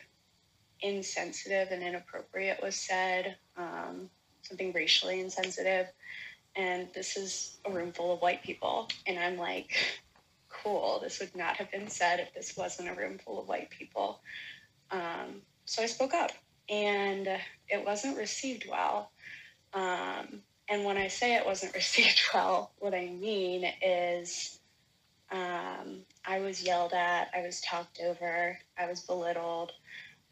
[0.81, 4.11] insensitive and inappropriate was said um,
[4.43, 5.87] something racially insensitive.
[6.57, 8.89] And this is a room full of white people.
[9.07, 9.77] And I'm like,
[10.49, 13.71] cool, this would not have been said if this wasn't a room full of white
[13.71, 14.21] people.
[14.91, 16.33] Um, so I spoke up
[16.69, 17.29] and
[17.69, 19.13] it wasn't received well.
[19.73, 24.59] Um, and when I say it wasn't received well, what I mean is
[25.31, 29.73] um, I was yelled at, I was talked over, I was belittled.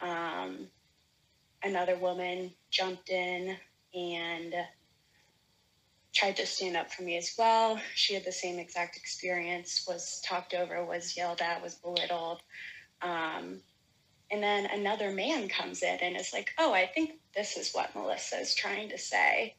[0.00, 0.68] Um,
[1.62, 3.56] another woman jumped in
[3.94, 4.54] and
[6.14, 7.80] tried to stand up for me as well.
[7.94, 12.40] She had the same exact experience, was talked over, was yelled at, was belittled.
[13.00, 13.60] Um,
[14.30, 17.94] and then another man comes in and is like, oh, I think this is what
[17.94, 19.56] Melissa is trying to say.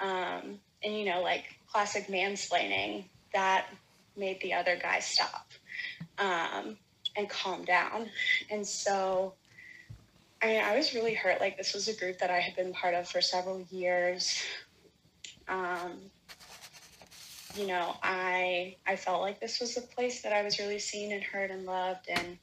[0.00, 3.66] Um, and, you know, like classic mansplaining, that
[4.16, 5.48] made the other guy stop
[6.18, 6.76] um,
[7.16, 8.08] and calm down.
[8.50, 9.34] And so,
[10.42, 11.40] I mean, I was really hurt.
[11.40, 14.42] Like, this was a group that I had been part of for several years.
[15.48, 16.10] Um,
[17.56, 21.12] you know, I I felt like this was a place that I was really seen
[21.12, 22.38] and heard and loved, and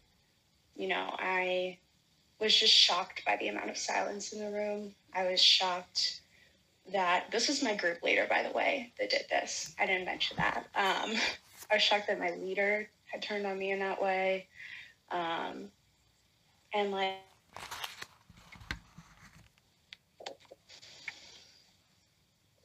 [0.75, 1.77] you know, I
[2.39, 4.95] was just shocked by the amount of silence in the room.
[5.13, 6.21] I was shocked
[6.91, 9.73] that this was my group leader, by the way, that did this.
[9.79, 10.65] I didn't mention that.
[10.75, 11.15] Um,
[11.71, 14.47] I was shocked that my leader had turned on me in that way.
[15.11, 15.69] Um,
[16.73, 17.13] and like,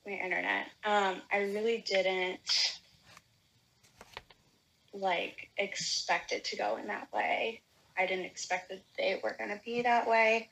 [0.09, 0.67] my internet.
[0.85, 2.79] Um, I really didn't
[4.95, 7.61] like expect it to go in that way.
[7.97, 10.49] I didn't expect that they were going to be that way.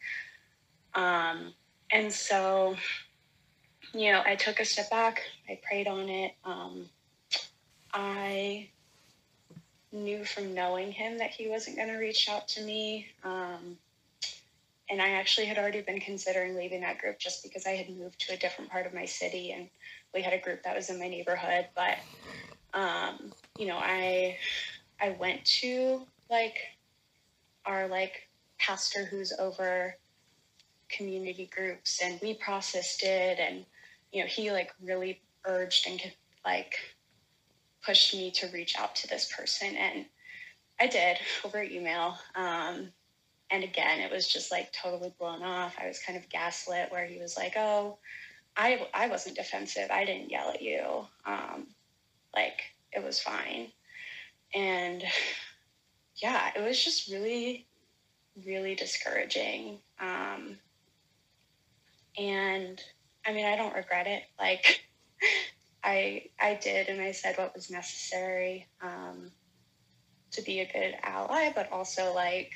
[0.94, 1.54] Um,
[1.90, 2.76] and so,
[3.94, 5.22] you know, I took a step back.
[5.48, 6.32] I prayed on it.
[6.44, 6.88] Um,
[7.92, 8.68] I
[9.92, 13.08] knew from knowing him that he wasn't going to reach out to me.
[13.24, 13.78] Um,
[14.88, 18.20] and I actually had already been considering leaving that group just because I had moved
[18.20, 19.68] to a different part of my city and
[20.14, 21.66] we had a group that was in my neighborhood.
[21.74, 21.98] But
[22.72, 24.36] um, you know, I
[25.00, 26.56] I went to like
[27.64, 29.96] our like pastor who's over
[30.88, 33.64] community groups and we processed it and
[34.12, 36.00] you know he like really urged and
[36.44, 36.74] like
[37.86, 40.04] pushed me to reach out to this person and
[40.80, 42.88] i did over email um,
[43.50, 45.76] and again it was just like totally blown off.
[45.80, 47.98] I was kind of gaslit where he was like oh
[48.56, 49.90] i i wasn't defensive.
[49.90, 51.06] I didn't yell at you.
[51.24, 51.68] Um,
[52.34, 52.60] like
[52.92, 53.68] it was fine.
[54.54, 55.04] And
[56.16, 57.66] yeah it was just really
[58.44, 59.78] really discouraging.
[60.00, 60.58] Um,
[62.18, 62.82] and
[63.26, 64.24] i mean i don't regret it.
[64.38, 64.80] Like
[65.86, 69.30] i i did and i said what was necessary um,
[70.32, 72.52] to be a good ally but also like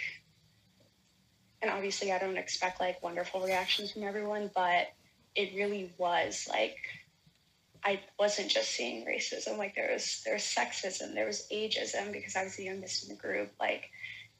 [1.62, 4.88] and obviously I don't expect like wonderful reactions from everyone, but
[5.34, 6.76] it really was like
[7.84, 9.58] I wasn't just seeing racism.
[9.58, 13.14] Like there was there was sexism, there was ageism because I was the youngest in
[13.14, 13.52] the group.
[13.60, 13.90] Like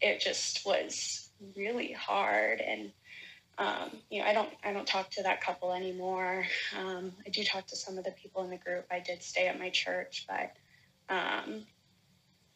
[0.01, 2.93] it just was really hard and
[3.61, 6.47] um, you know, I don't I don't talk to that couple anymore.
[6.79, 8.87] Um, I do talk to some of the people in the group.
[8.91, 10.55] I did stay at my church, but
[11.15, 11.67] um,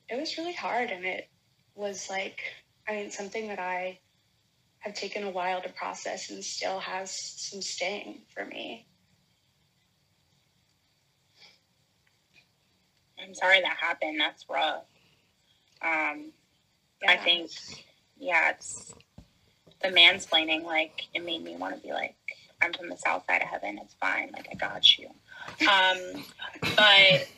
[0.09, 1.29] it was really hard, and it
[1.75, 2.41] was like
[2.89, 3.99] I mean something that I
[4.79, 8.87] have taken a while to process and still has some sting for me.
[13.23, 14.21] I'm sorry that happened.
[14.21, 14.85] That's rough.
[15.83, 16.33] Um,
[17.03, 17.11] yeah.
[17.13, 17.51] I think,
[18.19, 18.95] yeah, it's
[19.85, 20.65] the mansplaining.
[20.65, 22.17] Like, it made me want to be like,
[22.61, 23.79] I'm from the south side of heaven.
[23.83, 24.31] It's fine.
[24.33, 25.09] Like, I got you.
[25.61, 26.25] Um,
[26.77, 27.29] but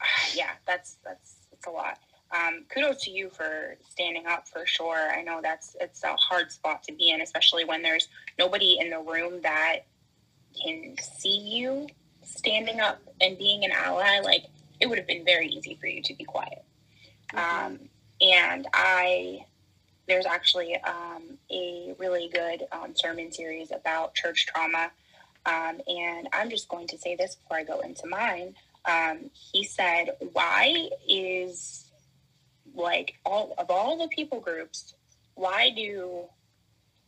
[0.34, 1.98] yeah, that's that's it's a lot
[2.32, 5.10] um, kudos to you for standing up for sure.
[5.10, 8.08] I know that's it's a hard spot to be in, especially when there's
[8.38, 9.80] nobody in the room that
[10.62, 11.86] can see you
[12.22, 14.20] standing up and being an ally.
[14.22, 14.46] Like
[14.80, 16.64] it would have been very easy for you to be quiet.
[17.32, 17.66] Mm-hmm.
[17.66, 17.78] Um,
[18.20, 19.44] and I,
[20.08, 24.90] there's actually um, a really good um, sermon series about church trauma.
[25.44, 28.54] Um, and I'm just going to say this before I go into mine.
[28.84, 31.86] Um, he said, Why is
[32.76, 34.94] like all of all the people groups,
[35.34, 36.24] why do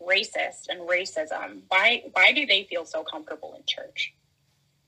[0.00, 4.14] racist and racism why why do they feel so comfortable in church?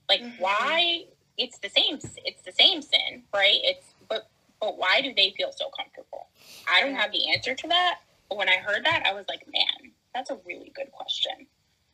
[0.09, 0.41] Like mm-hmm.
[0.41, 1.05] why
[1.37, 3.59] it's the same it's the same sin, right?
[3.63, 4.29] It's but
[4.61, 6.27] but why do they feel so comfortable?
[6.73, 7.99] I don't have the answer to that.
[8.29, 11.47] But when I heard that, I was like, man, that's a really good question.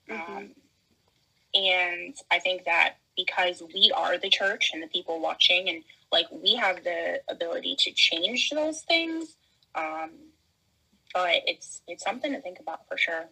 [0.10, 0.38] Mm-hmm.
[0.38, 0.50] Um,
[1.56, 6.28] and I think that because we are the church and the people watching and like
[6.32, 9.36] we have the ability to change those things
[9.76, 10.12] um,
[11.14, 13.26] but it's it's something to think about for sure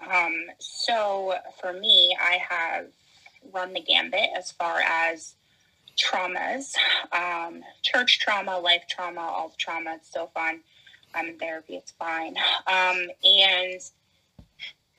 [0.00, 2.86] Um, so for me, I have
[3.52, 5.35] run the gambit as far as
[5.96, 6.74] traumas,
[7.12, 9.94] um, church trauma, life trauma, all the trauma.
[9.94, 10.60] It's still fun.
[11.14, 11.76] I'm in therapy.
[11.76, 12.36] It's fine.
[12.66, 13.80] Um, and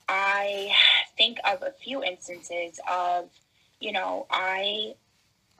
[0.08, 0.72] I
[1.16, 3.28] think of a few instances of,
[3.80, 4.94] you know, I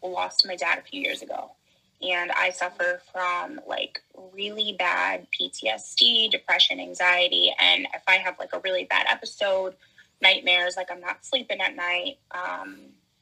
[0.03, 1.53] lost my dad a few years ago
[2.01, 4.01] and I suffer from like
[4.33, 7.53] really bad PTSD, depression, anxiety.
[7.59, 9.75] And if I have like a really bad episode,
[10.23, 12.77] nightmares, like I'm not sleeping at night, um,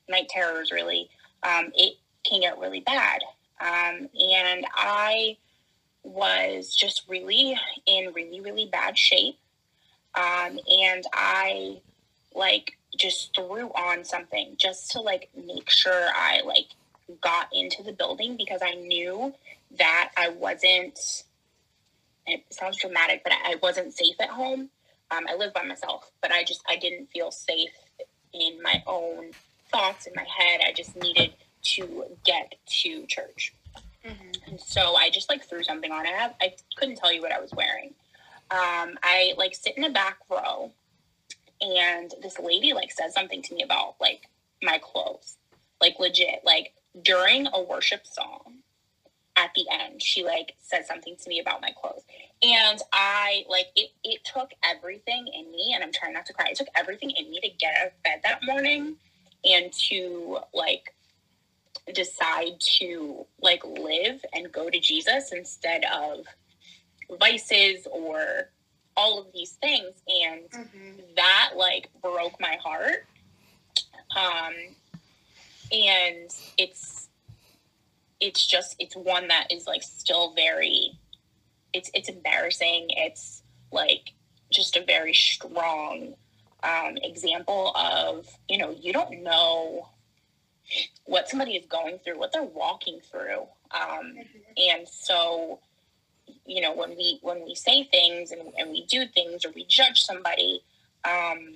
[0.09, 1.09] night terrors, really,
[1.43, 1.97] um, it
[2.29, 3.21] can get really bad.
[3.61, 5.37] Um, and I
[6.03, 9.39] was just really in really, really bad shape.
[10.15, 11.81] Um, and I
[12.35, 16.69] like just threw on something just to like make sure I like
[17.21, 19.35] got into the building because I knew
[19.79, 21.25] that I wasn't,
[22.27, 24.71] it sounds dramatic, but I wasn't safe at home.
[25.11, 27.71] Um, I live by myself, but I just, I didn't feel safe
[28.33, 29.31] in my own
[29.71, 30.61] thoughts in my head.
[30.67, 31.33] I just needed
[31.75, 33.55] to get to church.
[34.05, 34.51] Mm-hmm.
[34.51, 36.07] And so I just like threw something on.
[36.07, 37.95] I, I couldn't tell you what I was wearing.
[38.51, 40.73] Um, I like sit in the back row
[41.61, 44.29] and this lady like says something to me about like
[44.63, 45.37] my clothes
[45.81, 48.59] like legit like during a worship song
[49.37, 52.03] at the end she like said something to me about my clothes
[52.43, 56.47] and i like it it took everything in me and i'm trying not to cry
[56.51, 58.97] it took everything in me to get out of bed that morning
[59.45, 60.95] and to like
[61.95, 66.27] decide to like live and go to jesus instead of
[67.19, 68.51] vices or
[68.97, 69.95] all of these things.
[70.09, 71.01] And mm-hmm.
[71.17, 73.07] that like broke my heart.
[74.17, 74.55] Um
[75.73, 77.09] and it's
[78.21, 80.93] it's just it's one that is like still very
[81.73, 82.87] it's it's embarrassing.
[82.91, 84.13] It's like
[84.51, 86.15] just a very strong
[86.63, 89.89] um, example of you know you don't know
[91.05, 93.43] what somebody is going through what they're walking through
[93.73, 94.23] um, mm-hmm.
[94.59, 95.61] and so
[96.45, 99.65] you know when we when we say things and, and we do things or we
[99.67, 100.63] judge somebody
[101.05, 101.55] um,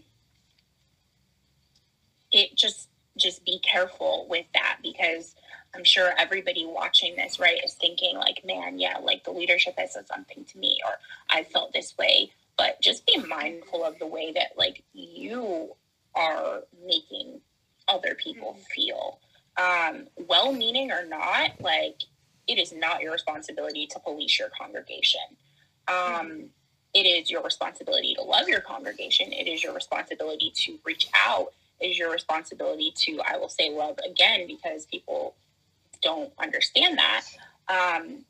[2.30, 5.34] it just just be careful with that because
[5.74, 9.94] I'm sure everybody watching this, right, is thinking like, man, yeah, like the leadership has
[9.94, 10.92] said something to me or
[11.28, 12.32] I felt this way.
[12.56, 15.74] But just be mindful of the way that like you
[16.14, 17.40] are making
[17.90, 18.62] other people mm-hmm.
[18.74, 19.18] feel.
[19.56, 21.96] Um, well meaning or not, like
[22.46, 25.20] it is not your responsibility to police your congregation.
[25.88, 26.42] Um, mm-hmm.
[26.94, 29.32] it is your responsibility to love your congregation.
[29.32, 33.98] It is your responsibility to reach out is your responsibility to, I will say, love
[34.08, 35.34] again because people
[36.02, 37.24] don't understand that.
[37.68, 38.24] Um,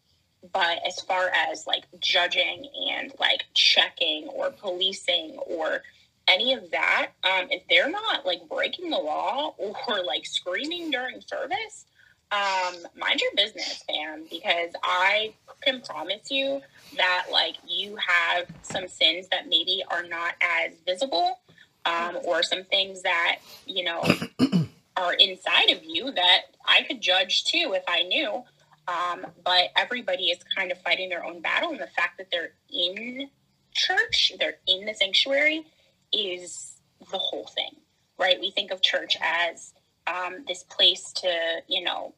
[0.52, 5.82] but as far as like judging and like checking or policing or
[6.28, 11.20] any of that, um, if they're not like breaking the law or like screaming during
[11.20, 11.86] service,
[12.32, 16.60] um, mind your business, fam, because I can promise you
[16.96, 21.38] that like you have some sins that maybe are not as visible
[21.84, 24.02] um, or some things that you know
[24.96, 28.44] are inside of you that I could judge too if I knew.
[28.88, 32.52] Um, but everybody is kind of fighting their own battle, and the fact that they're
[32.72, 33.28] in
[33.72, 35.64] church, they're in the sanctuary,
[36.12, 36.76] is
[37.10, 37.76] the whole thing,
[38.18, 38.40] right?
[38.40, 39.72] We think of church as
[40.06, 42.14] um, this place to, you know,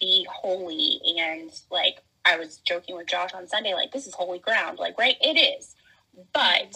[0.00, 4.38] be holy and like I was joking with Josh on Sunday, like this is holy
[4.38, 5.74] ground, like right, it is,
[6.32, 6.74] but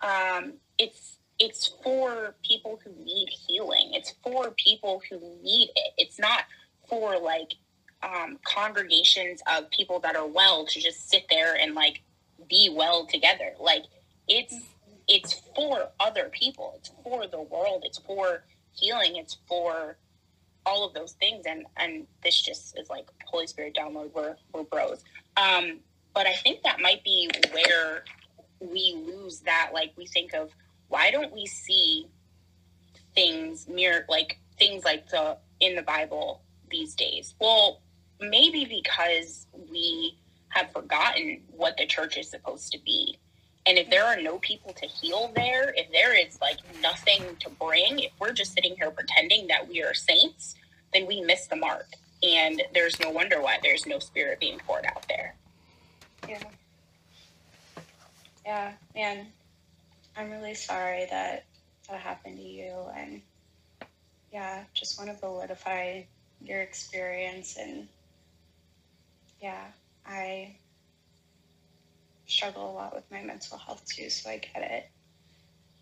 [0.00, 3.92] um, it's it's for people who need healing.
[3.92, 5.92] It's for people who need it.
[5.96, 6.44] It's not
[6.88, 7.52] for like
[8.02, 12.02] um, congregations of people that are well to just sit there and like
[12.48, 13.52] be well together.
[13.58, 13.84] Like
[14.28, 14.54] it's
[15.10, 16.74] it's for other people.
[16.76, 17.82] It's for the world.
[17.84, 19.16] It's for healing.
[19.16, 19.96] It's for
[20.64, 21.44] all of those things.
[21.46, 24.14] And and this just is like Holy Spirit download.
[24.14, 25.02] We're we're bros.
[25.36, 25.80] Um,
[26.14, 28.04] but I think that might be where
[28.60, 29.70] we lose that.
[29.74, 30.50] Like we think of
[30.88, 32.06] why don't we see
[33.16, 37.34] things mirror like things like the in the Bible these days?
[37.40, 37.82] Well,
[38.20, 40.16] maybe because we
[40.50, 43.18] have forgotten what the church is supposed to be.
[43.66, 47.50] And if there are no people to heal there, if there is like nothing to
[47.50, 50.54] bring, if we're just sitting here pretending that we are saints,
[50.92, 51.86] then we miss the mark.
[52.22, 55.34] And there's no wonder why there's no spirit being poured out there.
[56.28, 56.42] Yeah.
[58.44, 59.26] Yeah, man.
[60.16, 61.44] I'm really sorry that
[61.88, 62.74] that happened to you.
[62.96, 63.22] And
[64.32, 66.06] yeah, just want to validify
[66.42, 67.56] your experience.
[67.58, 67.88] And
[69.40, 69.64] yeah,
[70.06, 70.56] I
[72.30, 74.90] struggle a lot with my mental health too, so I get it.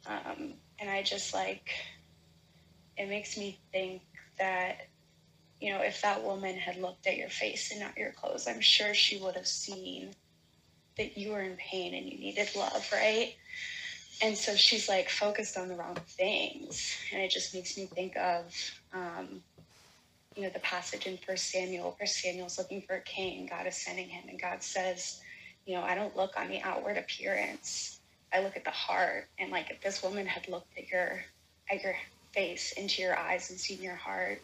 [0.06, 1.70] Um, and I just like,
[2.96, 4.02] it makes me think
[4.38, 4.88] that,
[5.60, 8.60] you know, if that woman had looked at your face and not your clothes, I'm
[8.60, 10.10] sure she would have seen
[10.96, 13.34] that you were in pain and you needed love, right?
[14.20, 16.96] And so she's like focused on the wrong things.
[17.12, 18.52] And it just makes me think of,
[18.92, 19.42] um,
[20.34, 23.76] you know, the passage in First Samuel where Samuel's looking for a king, God is
[23.76, 25.20] sending him, and God says,
[25.68, 28.00] you know, I don't look on the outward appearance.
[28.32, 29.28] I look at the heart.
[29.38, 31.22] And like if this woman had looked at your
[31.70, 31.94] at your
[32.32, 34.40] face, into your eyes and seen your heart,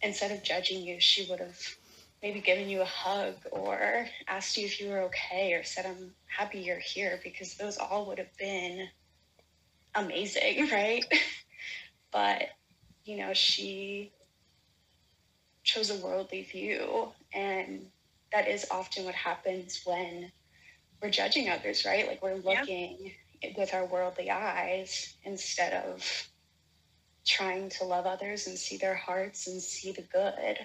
[0.00, 1.58] instead of judging you, she would have
[2.22, 6.14] maybe given you a hug or asked you if you were okay or said, I'm
[6.28, 8.88] happy you're here because those all would have been
[9.94, 11.04] amazing, right?
[12.10, 12.44] but,
[13.04, 14.10] you know, she
[15.62, 17.10] chose a worldly view.
[17.34, 17.90] And
[18.32, 20.32] that is often what happens when
[21.02, 22.06] we're judging others, right?
[22.06, 23.12] Like we're looking
[23.42, 23.50] yeah.
[23.56, 26.28] with our worldly eyes instead of
[27.26, 30.58] trying to love others and see their hearts and see the good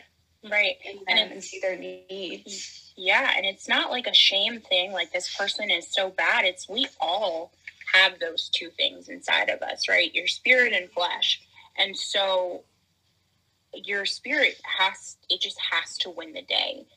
[0.50, 0.76] right.
[0.86, 2.94] in them and, and see their needs.
[2.96, 6.46] Yeah and it's not like a shame thing like this person is so bad.
[6.46, 7.52] It's we all
[7.94, 10.14] have those two things inside of us right?
[10.16, 11.42] Your spirit and flesh.
[11.78, 12.64] And so
[13.74, 16.88] your spirit has it just has to win the day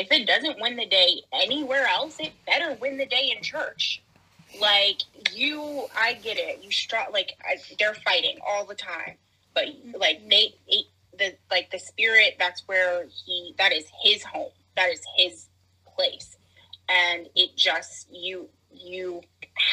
[0.00, 4.02] if it doesn't win the day anywhere else it better win the day in church.
[4.58, 6.64] Like you i get it.
[6.64, 9.16] You str- like I, they're fighting all the time.
[9.54, 10.86] But like they it,
[11.18, 14.50] the like the spirit that's where he that is his home.
[14.76, 15.48] That is his
[15.86, 16.36] place.
[16.88, 19.20] And it just you you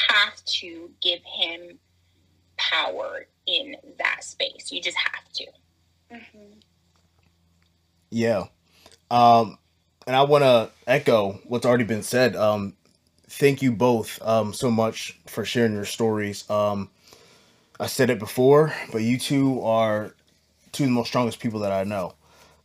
[0.10, 1.80] have to give him
[2.58, 4.72] power in that space.
[4.72, 5.46] You just have to.
[6.14, 6.60] Mm-hmm.
[8.10, 8.44] yeah.
[9.10, 9.58] Um
[10.08, 12.74] and i want to echo what's already been said um
[13.30, 16.90] thank you both um so much for sharing your stories um
[17.80, 20.14] i said it before but you two are
[20.72, 22.14] two of the most strongest people that I know.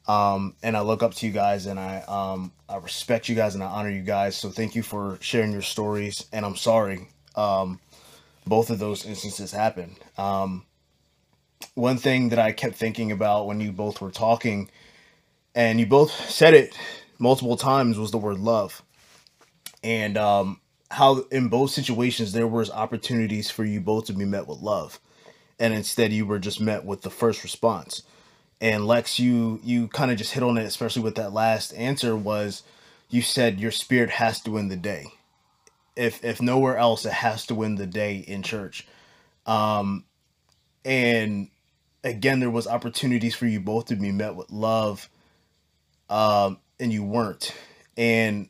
[0.07, 3.55] Um, and I look up to you guys and I um, I respect you guys
[3.55, 4.37] and I honor you guys.
[4.37, 6.27] So thank you for sharing your stories.
[6.33, 7.81] And I'm sorry, um,
[8.47, 9.97] both of those instances happened.
[10.19, 10.65] Um,
[11.75, 14.69] one thing that I kept thinking about when you both were talking,
[15.55, 16.77] and you both said it
[17.23, 18.83] multiple times, was the word love,
[19.85, 20.61] and um,
[20.91, 25.01] how in both situations there was opportunities for you both to be met with love
[25.63, 28.03] and instead you were just met with the first response.
[28.61, 32.17] And Lex, you you kind of just hit on it, especially with that last answer
[32.17, 32.65] was
[33.11, 35.07] you said your spirit has to win the day.
[35.97, 38.89] If if nowhere else, it has to win the day in church.
[39.47, 40.05] Um,
[40.85, 41.49] and
[42.05, 45.09] again, there was opportunities for you both to be met with love,
[46.11, 47.55] um, and you weren't.
[47.97, 48.49] And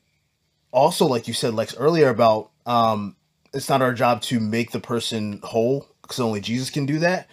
[0.72, 3.14] also, like you said, Lex earlier about um,
[3.52, 7.28] it's not our job to make the person whole because only Jesus can do that.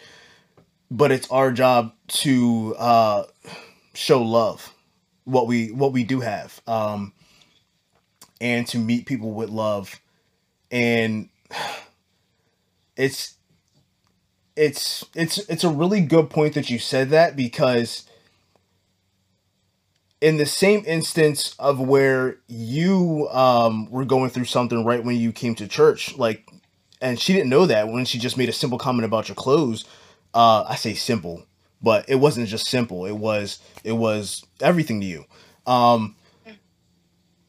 [0.92, 3.24] But it's our job to uh,
[3.94, 4.74] show love,
[5.24, 7.14] what we what we do have, um,
[8.42, 10.00] and to meet people with love,
[10.72, 11.30] and
[12.98, 13.38] it's
[14.56, 18.09] it's it's it's a really good point that you said that because
[20.22, 25.32] in the same instance of where you um, were going through something right when you
[25.32, 26.50] came to church, like
[27.02, 29.86] and she didn't know that when she just made a simple comment about your clothes.
[30.34, 31.46] Uh, I say simple,
[31.82, 33.06] but it wasn't just simple.
[33.06, 35.26] It was it was everything to you.
[35.66, 36.16] Um,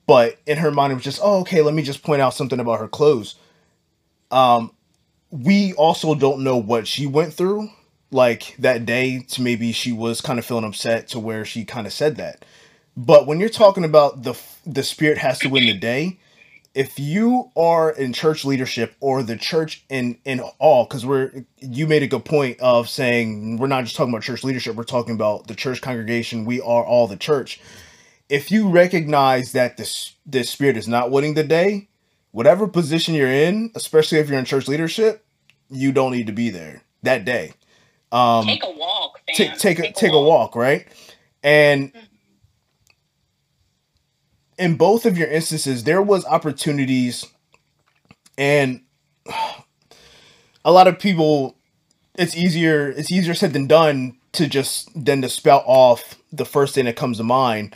[0.06, 2.58] but in her mind, it was just, oh, okay, let me just point out something
[2.58, 3.36] about her clothes.
[4.32, 4.72] Um,
[5.30, 7.70] we also don't know what she went through,
[8.10, 9.20] like that day.
[9.20, 12.44] To maybe she was kind of feeling upset to where she kind of said that.
[13.06, 16.18] But when you're talking about the the spirit has to win the day,
[16.74, 21.86] if you are in church leadership or the church in in all because we're you
[21.86, 25.14] made a good point of saying we're not just talking about church leadership we're talking
[25.14, 26.44] about the church congregation.
[26.44, 27.58] We are all the church.
[28.28, 31.88] If you recognize that this this spirit is not winning the day
[32.32, 35.24] whatever position you're in especially if you're in church leadership
[35.70, 37.54] you don't need to be there that day.
[38.12, 40.54] Um take a walk take, take a take a walk.
[40.54, 40.86] walk right?
[41.42, 42.09] And mm-hmm
[44.60, 47.26] in both of your instances, there was opportunities,
[48.36, 48.82] and
[50.64, 51.56] a lot of people,
[52.16, 56.74] it's easier it's easier said than done to just than to spout off the first
[56.74, 57.74] thing that comes to mind.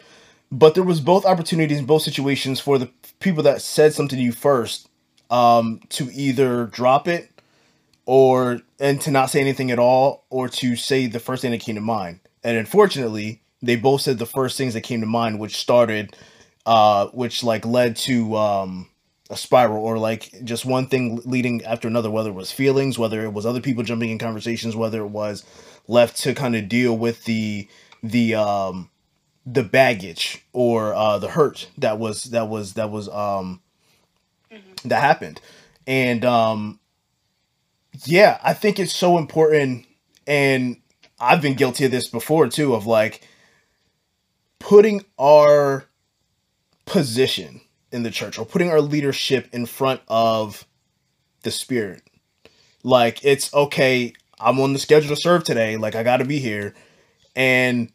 [0.52, 4.24] But there was both opportunities in both situations for the people that said something to
[4.24, 4.88] you first
[5.30, 7.30] um, to either drop it
[8.04, 11.62] or and to not say anything at all or to say the first thing that
[11.62, 12.20] came to mind.
[12.44, 16.14] And unfortunately, they both said the first things that came to mind, which started
[16.66, 18.88] uh, which like led to um,
[19.30, 23.24] a spiral or like just one thing leading after another whether it was feelings whether
[23.24, 25.44] it was other people jumping in conversations whether it was
[25.88, 27.66] left to kind of deal with the
[28.02, 28.90] the um
[29.46, 33.60] the baggage or uh the hurt that was that was that was um
[34.52, 34.88] mm-hmm.
[34.88, 35.40] that happened
[35.86, 36.78] and um
[38.04, 39.86] yeah i think it's so important
[40.26, 40.76] and
[41.18, 43.26] i've been guilty of this before too of like
[44.58, 45.86] putting our
[46.86, 47.60] position
[47.92, 50.66] in the church or putting our leadership in front of
[51.42, 52.02] the spirit.
[52.82, 56.38] Like it's okay, I'm on the schedule to serve today, like I got to be
[56.38, 56.74] here.
[57.36, 57.90] And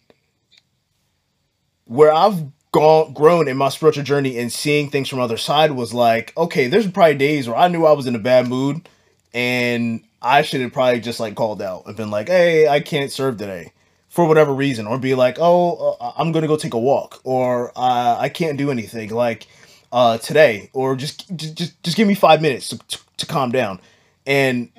[1.85, 5.93] where I've gone grown in my spiritual journey and seeing things from other side was
[5.93, 8.87] like, okay, there's probably days where I knew I was in a bad mood
[9.33, 13.11] and I should have probably just like called out and been like, "Hey, I can't
[13.11, 13.71] serve today."
[14.19, 17.71] For whatever reason, or be like, "Oh, uh, I'm gonna go take a walk," or
[17.73, 19.47] uh, "I can't do anything." Like,
[19.93, 23.79] uh, today, or just just just give me five minutes to, to, to calm down.
[24.25, 24.71] And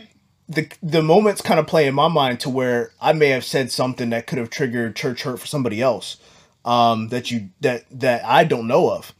[0.46, 3.72] the the moments kind of play in my mind to where I may have said
[3.72, 6.18] something that could have triggered church hurt for somebody else
[6.66, 9.14] um, that you that that I don't know of.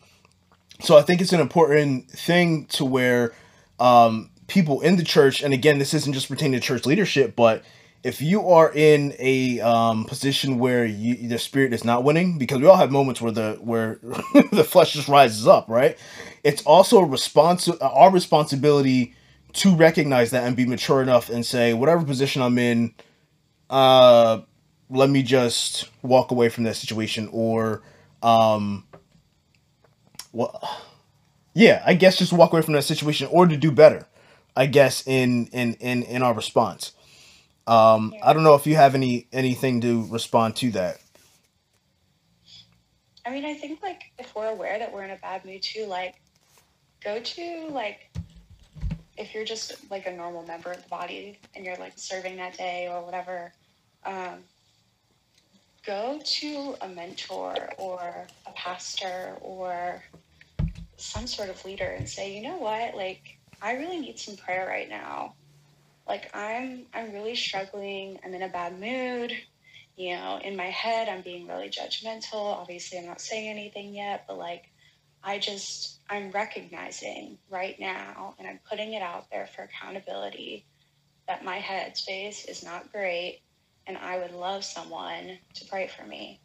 [0.82, 3.32] So I think it's an important thing to where
[3.78, 7.64] um, people in the church, and again, this isn't just pertaining to church leadership, but
[8.02, 12.58] if you are in a um, position where you, the spirit is not winning, because
[12.58, 13.98] we all have moments where the where
[14.52, 15.98] the flesh just rises up, right?
[16.42, 19.14] It's also a response our responsibility
[19.52, 22.94] to recognize that and be mature enough and say, whatever position I'm in,
[23.68, 24.40] uh,
[24.88, 27.82] let me just walk away from that situation, or
[28.22, 28.86] um,
[30.32, 30.58] well,
[31.52, 34.06] yeah, I guess just walk away from that situation, or to do better,
[34.56, 36.92] I guess in in in in our response.
[37.70, 38.14] Um.
[38.22, 41.00] I don't know if you have any anything to respond to that.
[43.24, 45.86] I mean, I think like if we're aware that we're in a bad mood too,
[45.86, 46.16] like
[47.04, 48.10] go to like
[49.16, 52.56] if you're just like a normal member of the body and you're like serving that
[52.56, 53.52] day or whatever,
[54.04, 54.38] um,
[55.84, 60.02] go to a mentor or a pastor or
[60.96, 64.66] some sort of leader and say, you know what, like I really need some prayer
[64.66, 65.34] right now
[66.10, 68.18] like i'm i'm really struggling.
[68.24, 69.32] I'm in a bad mood.
[69.96, 72.34] You know in my head i'm being really judgmental.
[72.34, 74.64] Obviously i'm not saying anything yet but like
[75.22, 80.66] i just i'm recognizing right now and i'm putting it out there for accountability
[81.28, 83.42] that my headspace is not great
[83.86, 86.40] and i would love someone to pray for me.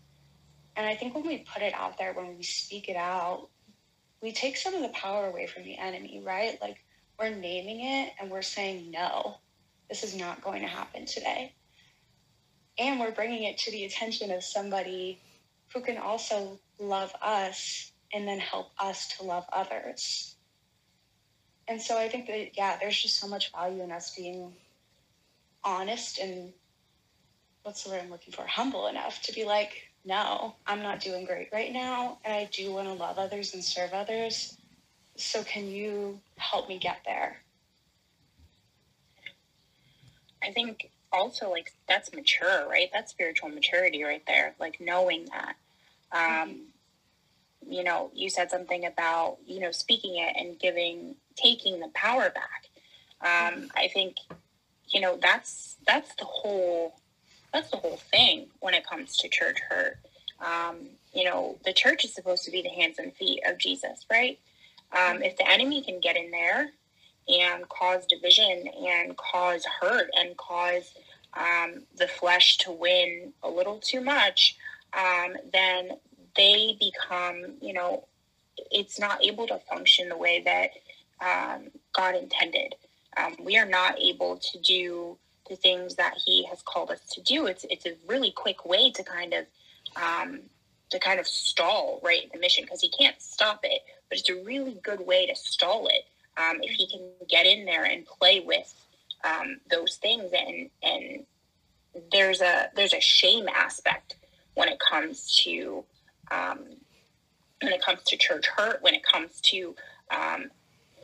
[0.76, 3.48] And i think when we put it out there when we speak it out
[4.22, 6.60] we take some of the power away from the enemy right?
[6.62, 6.78] Like
[7.18, 9.38] we're naming it and we're saying no
[9.90, 11.54] this is not going to happen today.
[12.78, 15.20] And we're bringing it to the attention of somebody
[15.74, 20.36] who can also love us and then help us to love others.
[21.68, 24.54] And so I think that, yeah, there's just so much value in us being
[25.64, 26.54] honest and
[27.64, 28.46] what's the word I'm looking for?
[28.46, 32.20] Humble enough to be like, no, I'm not doing great right now.
[32.24, 34.56] And I do want to love others and serve others.
[35.18, 37.42] So can you help me get there?
[40.46, 42.90] I think also like that's mature, right?
[42.94, 45.56] That's spiritual maturity right there, like knowing that.
[46.12, 46.68] Um,
[47.68, 52.30] you know, you said something about you know speaking it and giving, taking the power
[52.30, 52.66] back.
[53.22, 54.18] Um, I think
[54.88, 57.00] you know that's that's the whole
[57.54, 59.98] that's the whole thing when it comes to church hurt.
[60.40, 64.06] Um, you know, the church is supposed to be the hands and feet of Jesus,
[64.12, 64.38] right?
[64.92, 66.72] Um, if the enemy can get in there
[67.28, 70.94] and cause division and cause hurt and cause
[71.34, 74.58] um, the flesh to win a little too much,
[74.94, 75.92] um, then
[76.36, 78.06] they become, you know,
[78.72, 80.72] it's not able to function the way that
[81.22, 82.76] um, God intended.
[83.18, 85.18] Um, we are not able to do
[85.50, 87.46] the things that He has called us to do.
[87.48, 89.46] It's it's a really quick way to kind of
[89.96, 90.42] um,
[90.90, 94.44] to kind of stall right the mission because He can't stop it, but it's a
[94.44, 96.06] really good way to stall it
[96.38, 98.74] um, if he can get in there and play with
[99.24, 100.32] um, those things.
[100.34, 101.26] And and
[102.12, 104.16] there's a there's a shame aspect
[104.56, 105.84] when it comes to
[106.32, 106.66] um,
[107.62, 109.76] when it comes to church hurt when it comes to
[110.12, 110.50] um,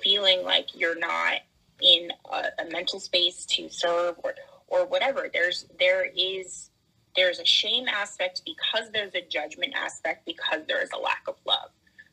[0.01, 1.39] feeling like you're not
[1.81, 4.35] in a, a, mental space to serve or
[4.67, 5.27] or whatever.
[5.31, 6.69] There's there is
[7.15, 11.35] there's a shame aspect because there's a judgment aspect because there is a lack of
[11.45, 11.71] love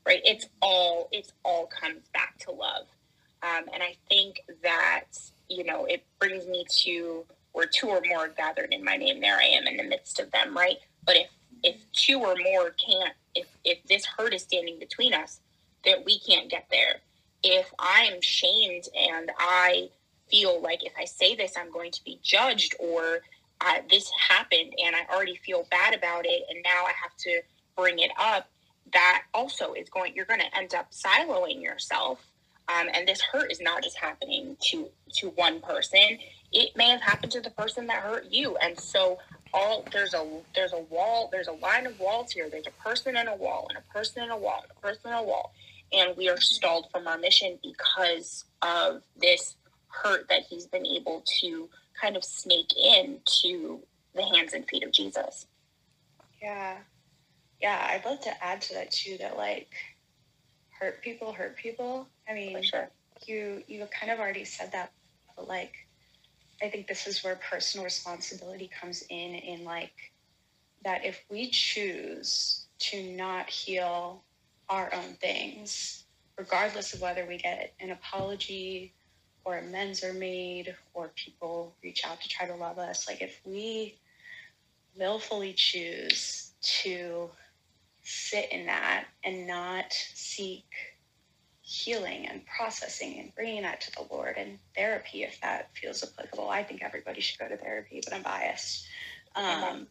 [0.09, 0.23] right?
[0.25, 2.87] It's all it's all comes back to love
[3.43, 5.05] um, and I think that,
[5.49, 9.37] you know, it brings me to where two or more gathered in my name, there
[9.37, 10.77] I am in the midst of them, right?
[11.05, 11.29] But if
[11.65, 15.41] if two or more can't, if if this hurt is standing between us,
[15.85, 17.01] that we can't get there,
[17.43, 19.91] if I'm shamed and I
[20.31, 23.21] feel like if I say this, I'm going to be judged or
[23.61, 27.41] uh, this happened and I already feel bad about it and now I have to
[27.77, 28.49] bring it up,
[28.93, 32.25] that also is going, you're going to end up siloing yourself.
[32.69, 36.19] Um, and this hurt is not just happening to to one person.
[36.53, 38.57] It may have happened to the person that hurt you.
[38.57, 39.19] And so
[39.55, 42.49] all there's a there's a wall, there's a line of walls here.
[42.51, 45.03] There's a person and a wall and a person and a wall and a person
[45.07, 45.53] and a wall.
[45.93, 49.57] And we are stalled from our mission because of this
[49.89, 51.69] hurt that he's been able to
[52.01, 53.81] kind of snake in to
[54.15, 55.47] the hands and feet of Jesus.
[56.43, 56.77] Yeah.
[57.61, 59.75] Yeah, I'd love to add to that too that like
[60.79, 62.07] hurt people hurt people.
[62.29, 62.91] I mean, sure.
[63.27, 64.93] you you kind of already said that,
[65.37, 65.73] but like
[66.63, 70.13] I think this is where personal responsibility comes in in like
[70.85, 74.23] that if we choose to not heal
[74.69, 76.05] our own things,
[76.37, 78.93] regardless of whether we get an apology
[79.45, 83.41] or amends are made or people reach out to try to love us, like if
[83.45, 83.99] we
[84.97, 87.31] willfully choose to
[88.03, 90.67] sit in that and not seek
[91.69, 96.49] healing and processing and bringing that to the Lord and therapy if that feels applicable.
[96.49, 98.87] I think everybody should go to therapy, but I'm biased.
[99.37, 99.87] Um,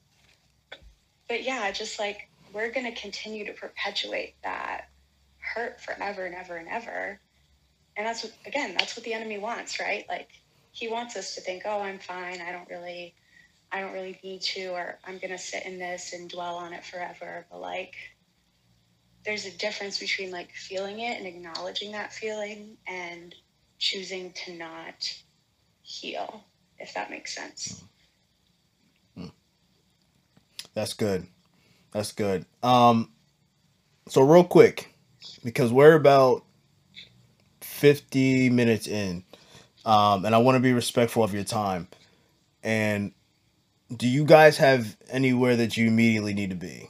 [1.30, 4.90] but yeah, just like we're going to continue to perpetuate that
[5.38, 7.20] hurt forever and ever and ever.
[7.96, 10.04] And that's what, again, that's what the enemy wants, right?
[10.10, 10.30] Like
[10.72, 12.42] he wants us to think, oh, I'm fine.
[12.42, 13.14] I don't really,
[13.72, 16.74] I don't really need to, or I'm going to sit in this and dwell on
[16.74, 17.46] it forever.
[17.52, 17.94] But like,
[19.28, 23.36] there's a difference between like feeling it and acknowledging that feeling and
[23.78, 25.14] choosing to not
[25.82, 26.46] heal,
[26.80, 27.84] if that makes sense.
[30.74, 31.28] That's good.
[31.92, 32.46] That's good.
[32.62, 33.12] Um,
[34.08, 34.96] so real quick,
[35.44, 36.46] because we're about
[37.62, 39.24] fifty minutes in,
[39.86, 41.88] um, and I want to be respectful of your time.
[42.62, 43.12] And
[43.96, 46.90] do you guys have anywhere that you immediately need to be?